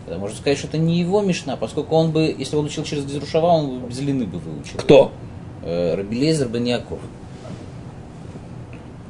Тогда 0.06 0.20
можно 0.20 0.38
сказать, 0.38 0.58
что 0.60 0.68
это 0.68 0.78
не 0.78 1.00
его 1.00 1.22
Мишна, 1.22 1.56
поскольку 1.56 1.96
он 1.96 2.12
бы, 2.12 2.36
если 2.38 2.54
бы 2.54 2.60
он 2.60 2.66
учил 2.66 2.84
через 2.84 3.06
Гдрашева, 3.06 3.46
он 3.46 3.80
бы 3.80 3.90
без 3.90 4.00
лины 4.02 4.26
бы 4.26 4.38
выучил. 4.38 4.78
Кто? 4.78 5.12
Э, 5.64 5.96
Рабелезер 5.96 6.48
бен 6.48 6.66
Яков. 6.66 7.00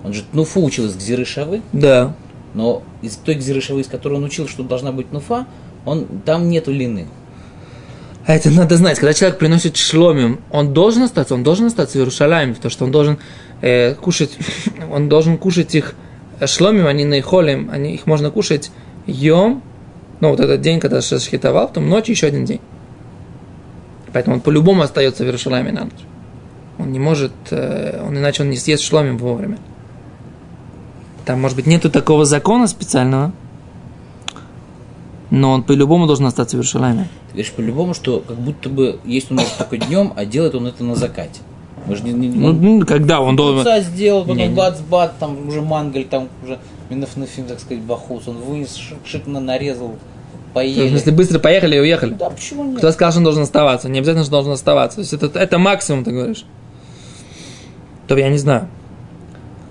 Он 0.03 0.13
же 0.13 0.23
Тнуфу 0.23 0.63
учил 0.63 0.85
из 0.85 0.95
Гзирышавы, 0.95 1.61
Да. 1.73 2.15
но 2.53 2.81
из 3.01 3.17
той 3.17 3.35
Гзирышавы, 3.35 3.81
из 3.81 3.87
которой 3.87 4.15
он 4.15 4.23
учил, 4.23 4.47
что 4.47 4.63
должна 4.63 4.91
быть 4.91 5.11
Нуфа, 5.11 5.45
он, 5.85 6.07
там 6.25 6.49
нету 6.49 6.71
лины. 6.71 7.07
А 8.25 8.33
это 8.33 8.51
надо 8.51 8.77
знать. 8.77 8.99
Когда 8.99 9.13
человек 9.13 9.39
приносит 9.39 9.77
шломим, 9.77 10.41
он 10.51 10.73
должен 10.73 11.03
остаться, 11.03 11.33
он 11.33 11.43
должен 11.43 11.67
остаться 11.67 11.97
в 11.97 12.01
Иерушалайме, 12.01 12.53
потому 12.53 12.71
что 12.71 12.85
он 12.85 12.91
должен 12.91 13.17
э, 13.61 13.95
кушать, 13.95 14.37
он 14.91 15.09
должен 15.09 15.37
кушать 15.37 15.73
их 15.75 15.95
шломим, 16.45 16.87
они 16.87 17.05
наихолим, 17.05 17.69
они, 17.71 17.95
их 17.95 18.05
можно 18.05 18.29
кушать 18.31 18.71
йом, 19.07 19.63
ну 20.19 20.29
вот 20.29 20.39
этот 20.39 20.61
день, 20.61 20.79
когда 20.79 21.01
шахитовал, 21.01 21.67
потом 21.67 21.89
ночью 21.89 22.13
еще 22.13 22.27
один 22.27 22.45
день. 22.45 22.61
Поэтому 24.13 24.35
он 24.35 24.41
по-любому 24.41 24.83
остается 24.83 25.23
в 25.23 25.27
Иерушалайме 25.27 25.71
на 25.71 25.85
ночь. 25.85 26.05
Он 26.77 26.91
не 26.91 26.99
может, 26.99 27.31
э, 27.49 28.03
он 28.05 28.17
иначе 28.17 28.43
он 28.43 28.49
не 28.49 28.57
съест 28.57 28.83
шломим 28.83 29.17
вовремя. 29.17 29.57
Там, 31.25 31.41
может 31.41 31.55
быть, 31.55 31.67
нету 31.67 31.89
такого 31.89 32.25
закона 32.25 32.67
специального, 32.67 33.31
но 35.31 35.51
он 35.53 35.63
по-любому 35.63 36.05
должен 36.05 36.25
остаться 36.27 36.55
в 36.55 36.59
Иерушалайме. 36.59 37.07
Ты 37.29 37.33
говоришь 37.33 37.51
по-любому, 37.53 37.93
что 37.95 38.19
как 38.19 38.37
будто 38.37 38.69
бы 38.69 38.99
есть 39.05 39.31
у 39.31 39.33
нас 39.33 39.47
только 39.57 39.77
днем, 39.77 40.13
а 40.15 40.25
делает 40.25 40.53
он 40.53 40.67
это 40.67 40.83
на 40.83 40.95
закате. 40.95 41.39
Мы 41.87 41.95
же 41.95 42.03
не, 42.03 42.11
не- 42.11 42.27
Ну, 42.27 42.49
он 42.49 42.61
ну, 42.61 42.85
когда 42.85 43.21
он 43.21 43.35
должен... 43.35 43.61
отца 43.61 43.79
сделал, 43.79 44.21
потом 44.21 44.37
Не, 44.37 44.47
не. 44.47 44.53
бац-бац, 44.55 45.11
там 45.19 45.47
уже 45.47 45.61
мангаль, 45.61 46.03
там 46.05 46.27
уже 46.43 46.59
минафнафим, 46.91 47.45
так 47.45 47.59
сказать, 47.59 47.81
бахус, 47.81 48.27
он 48.27 48.37
вынес, 48.37 48.77
шик-шикно 48.77 49.39
нарезал, 49.39 49.95
В 50.51 50.53
поели. 50.53 50.89
смысле, 50.89 51.11
быстро 51.13 51.39
поехали 51.39 51.77
и 51.77 51.79
уехали. 51.79 52.13
Да, 52.13 52.29
почему 52.29 52.65
нет? 52.65 52.77
Кто 52.77 52.91
сказал, 52.91 53.11
что 53.11 53.17
он 53.19 53.23
должен 53.23 53.43
оставаться? 53.43 53.89
Не 53.89 53.97
обязательно, 53.99 54.23
что 54.25 54.31
должен 54.33 54.51
оставаться. 54.51 54.97
То 54.97 55.01
есть 55.01 55.13
это, 55.13 55.39
это 55.39 55.57
максимум, 55.57 56.03
ты 56.03 56.11
говоришь. 56.11 56.45
То 58.07 58.17
я 58.17 58.29
не 58.29 58.37
знаю. 58.37 58.67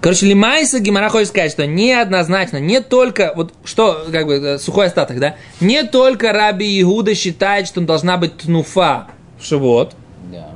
Короче, 0.00 0.26
Лимайса 0.26 0.80
Гимара 0.80 1.10
хочет 1.10 1.28
сказать, 1.28 1.52
что 1.52 1.66
неоднозначно, 1.66 2.56
не 2.58 2.80
только, 2.80 3.32
вот 3.36 3.52
что, 3.64 4.06
как 4.10 4.26
бы, 4.26 4.34
э, 4.34 4.58
сухой 4.58 4.86
остаток, 4.86 5.18
да, 5.20 5.36
не 5.60 5.82
только 5.84 6.32
Раби 6.32 6.80
Игуда 6.80 7.14
считает, 7.14 7.66
что 7.66 7.82
должна 7.82 8.16
быть 8.16 8.38
тнуфа 8.38 9.08
в 9.38 9.44
шивот, 9.44 9.94
Да. 10.32 10.48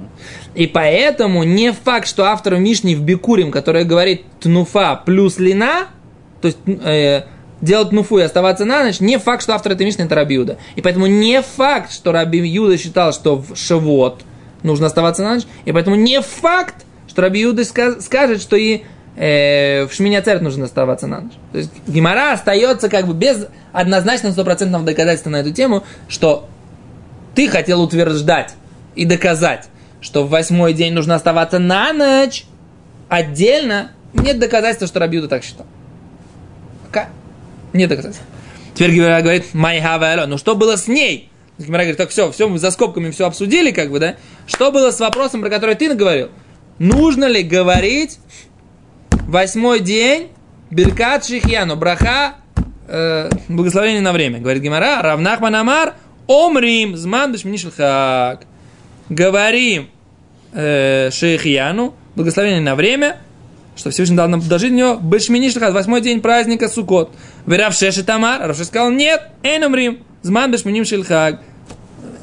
и 0.54 0.66
поэтому 0.66 1.42
не 1.44 1.72
факт, 1.72 2.08
что 2.08 2.24
автору 2.24 2.56
Мишни 2.56 2.94
в 2.94 3.02
Бикурим, 3.02 3.50
который 3.50 3.84
говорит 3.84 4.22
тнуфа 4.40 4.96
плюс 5.04 5.38
лина, 5.38 5.88
то 6.40 6.48
есть 6.48 6.58
э, 6.66 7.24
делать 7.60 7.90
тнуфу 7.90 8.18
и 8.18 8.22
оставаться 8.22 8.64
на 8.64 8.82
ночь, 8.84 9.00
не 9.00 9.18
факт, 9.18 9.42
что 9.42 9.54
автор 9.54 9.72
этой 9.72 9.84
Мишни 9.84 10.06
это 10.06 10.14
Раби 10.14 10.36
Юда. 10.36 10.56
И 10.76 10.80
поэтому 10.80 11.06
не 11.06 11.42
факт, 11.42 11.92
что 11.92 12.12
Раби 12.12 12.38
Юда 12.38 12.78
считал, 12.78 13.12
что 13.12 13.36
в 13.36 13.54
Шавот 13.56 14.22
нужно 14.62 14.86
оставаться 14.86 15.22
на 15.22 15.34
ночь, 15.34 15.44
и 15.66 15.72
поэтому 15.72 15.96
не 15.96 16.22
факт, 16.22 16.86
что 17.08 17.20
Раби 17.20 17.40
Юда 17.40 17.62
ска- 17.62 18.00
скажет, 18.00 18.40
что 18.40 18.56
и 18.56 18.82
э, 19.16 19.86
в 19.86 19.92
Шминя 19.92 20.22
Церт 20.22 20.42
нужно 20.42 20.64
оставаться 20.64 21.06
на 21.06 21.22
ночь. 21.22 21.32
То 21.52 21.58
есть 21.58 21.70
Гимара 21.86 22.32
остается 22.32 22.88
как 22.88 23.06
бы 23.06 23.14
без 23.14 23.46
однозначного 23.72 24.32
стопроцентного 24.32 24.84
доказательства 24.84 25.30
на 25.30 25.36
эту 25.36 25.52
тему, 25.52 25.84
что 26.08 26.48
ты 27.34 27.48
хотел 27.48 27.82
утверждать 27.82 28.54
и 28.94 29.04
доказать, 29.04 29.68
что 30.00 30.24
в 30.24 30.30
восьмой 30.30 30.72
день 30.72 30.92
нужно 30.92 31.14
оставаться 31.14 31.58
на 31.58 31.92
ночь 31.92 32.44
отдельно, 33.08 33.92
нет 34.12 34.38
доказательства, 34.38 34.86
что 34.86 35.00
Рабиуда 35.00 35.28
так 35.28 35.42
считал. 35.42 35.66
Пока 36.86 37.08
нет 37.72 37.88
доказательств. 37.88 38.24
Теперь 38.74 38.92
Гимара 38.92 39.22
говорит, 39.22 39.54
май 39.54 39.80
хаваэло, 39.80 40.26
ну 40.26 40.38
что 40.38 40.54
было 40.54 40.76
с 40.76 40.88
ней? 40.88 41.30
Гимара 41.58 41.82
говорит, 41.82 41.96
так 41.96 42.10
все, 42.10 42.32
все, 42.32 42.48
мы 42.48 42.58
за 42.58 42.70
скобками 42.70 43.10
все 43.10 43.26
обсудили, 43.26 43.70
как 43.70 43.90
бы, 43.90 44.00
да? 44.00 44.16
Что 44.46 44.72
было 44.72 44.90
с 44.90 44.98
вопросом, 44.98 45.40
про 45.40 45.50
который 45.50 45.76
ты 45.76 45.92
говорил? 45.94 46.30
Нужно 46.78 47.26
ли 47.26 47.42
говорить 47.42 48.18
восьмой 49.26 49.80
день 49.80 50.28
Беркат 50.70 51.24
Шихьяну, 51.24 51.76
браха, 51.76 52.34
э, 52.88 53.30
благословение 53.48 54.00
на 54.00 54.12
время. 54.12 54.40
Говорит 54.40 54.62
Гимара, 54.62 55.02
Равнахман 55.02 55.54
Амар, 55.54 55.94
Омрим, 56.26 56.96
Зман 56.96 57.32
Дашминишелхак. 57.32 58.46
Говорим 59.08 59.88
э, 60.52 61.10
Шейхьяну, 61.12 61.94
благословение 62.16 62.60
на 62.60 62.74
время, 62.74 63.18
что 63.76 63.90
Всевышний 63.90 64.16
дал 64.16 64.28
нам 64.28 64.40
дожить 64.40 64.70
до 64.70 64.76
него, 64.76 64.94
Бешминишелхак, 64.96 65.74
восьмой 65.74 66.00
день 66.00 66.20
праздника 66.20 66.68
Сукот. 66.68 67.12
Верав 67.46 67.74
Шеши 67.74 68.02
Тамар, 68.02 68.46
Равши 68.46 68.64
сказал, 68.64 68.90
нет, 68.90 69.28
Эйн 69.42 69.64
Омрим, 69.64 69.98
Зман 70.22 70.50
Бешминим 70.50 70.84
Шельхак. 70.84 71.40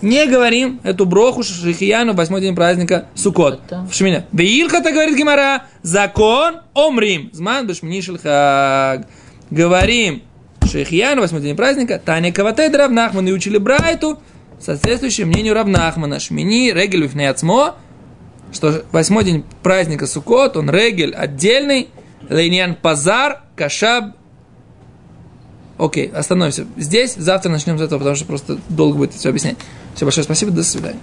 Не 0.02 0.26
говорим 0.26 0.80
эту 0.84 1.06
броху 1.06 1.44
Шихияну 1.44 2.14
в 2.14 2.16
восьмой 2.16 2.42
день 2.42 2.56
праздника 2.56 3.06
Сукот. 3.14 3.62
В 3.70 3.94
Шмине. 3.94 4.26
Веилхата, 4.32 4.92
говорит 4.92 5.18
Гимара, 5.18 5.66
закон 5.84 6.62
омрим. 6.74 7.30
Зман 7.34 7.68
бешмини 7.68 8.02
шельхаг. 8.02 9.08
Говорим 9.52 10.24
Шихияну, 10.66 11.22
восьмой 11.22 11.42
день 11.42 11.56
праздника, 11.56 12.02
Таня 12.04 12.32
Каватед 12.32 12.74
Равнахман 12.76 13.28
и 13.28 13.32
учили 13.32 13.58
Брайту, 13.58 14.20
соответствующее 14.60 15.28
мнению 15.28 15.54
Равнахмана. 15.54 16.20
Шмини, 16.20 16.72
Регель 16.72 17.04
Вифнеяцмо, 17.04 17.76
что 18.54 18.84
восьмой 18.92 19.24
день 19.24 19.44
праздника 19.62 20.08
Сукот, 20.08 20.58
он 20.58 20.70
Регель 20.70 21.14
отдельный, 21.14 21.90
Лейнян 22.30 22.76
Пазар, 22.76 23.44
Кашаб, 23.56 24.16
Окей, 25.82 26.12
остановимся 26.14 26.68
здесь. 26.78 27.16
Завтра 27.16 27.50
начнем 27.50 27.80
с 27.80 27.82
этого, 27.82 27.98
потому 27.98 28.16
что 28.16 28.26
просто 28.26 28.60
долго 28.70 28.98
будет 28.98 29.16
все 29.16 29.30
объяснять. 29.30 29.58
Все, 29.96 30.06
большое 30.06 30.24
спасибо, 30.24 30.52
до 30.52 30.64
свидания. 30.64 31.00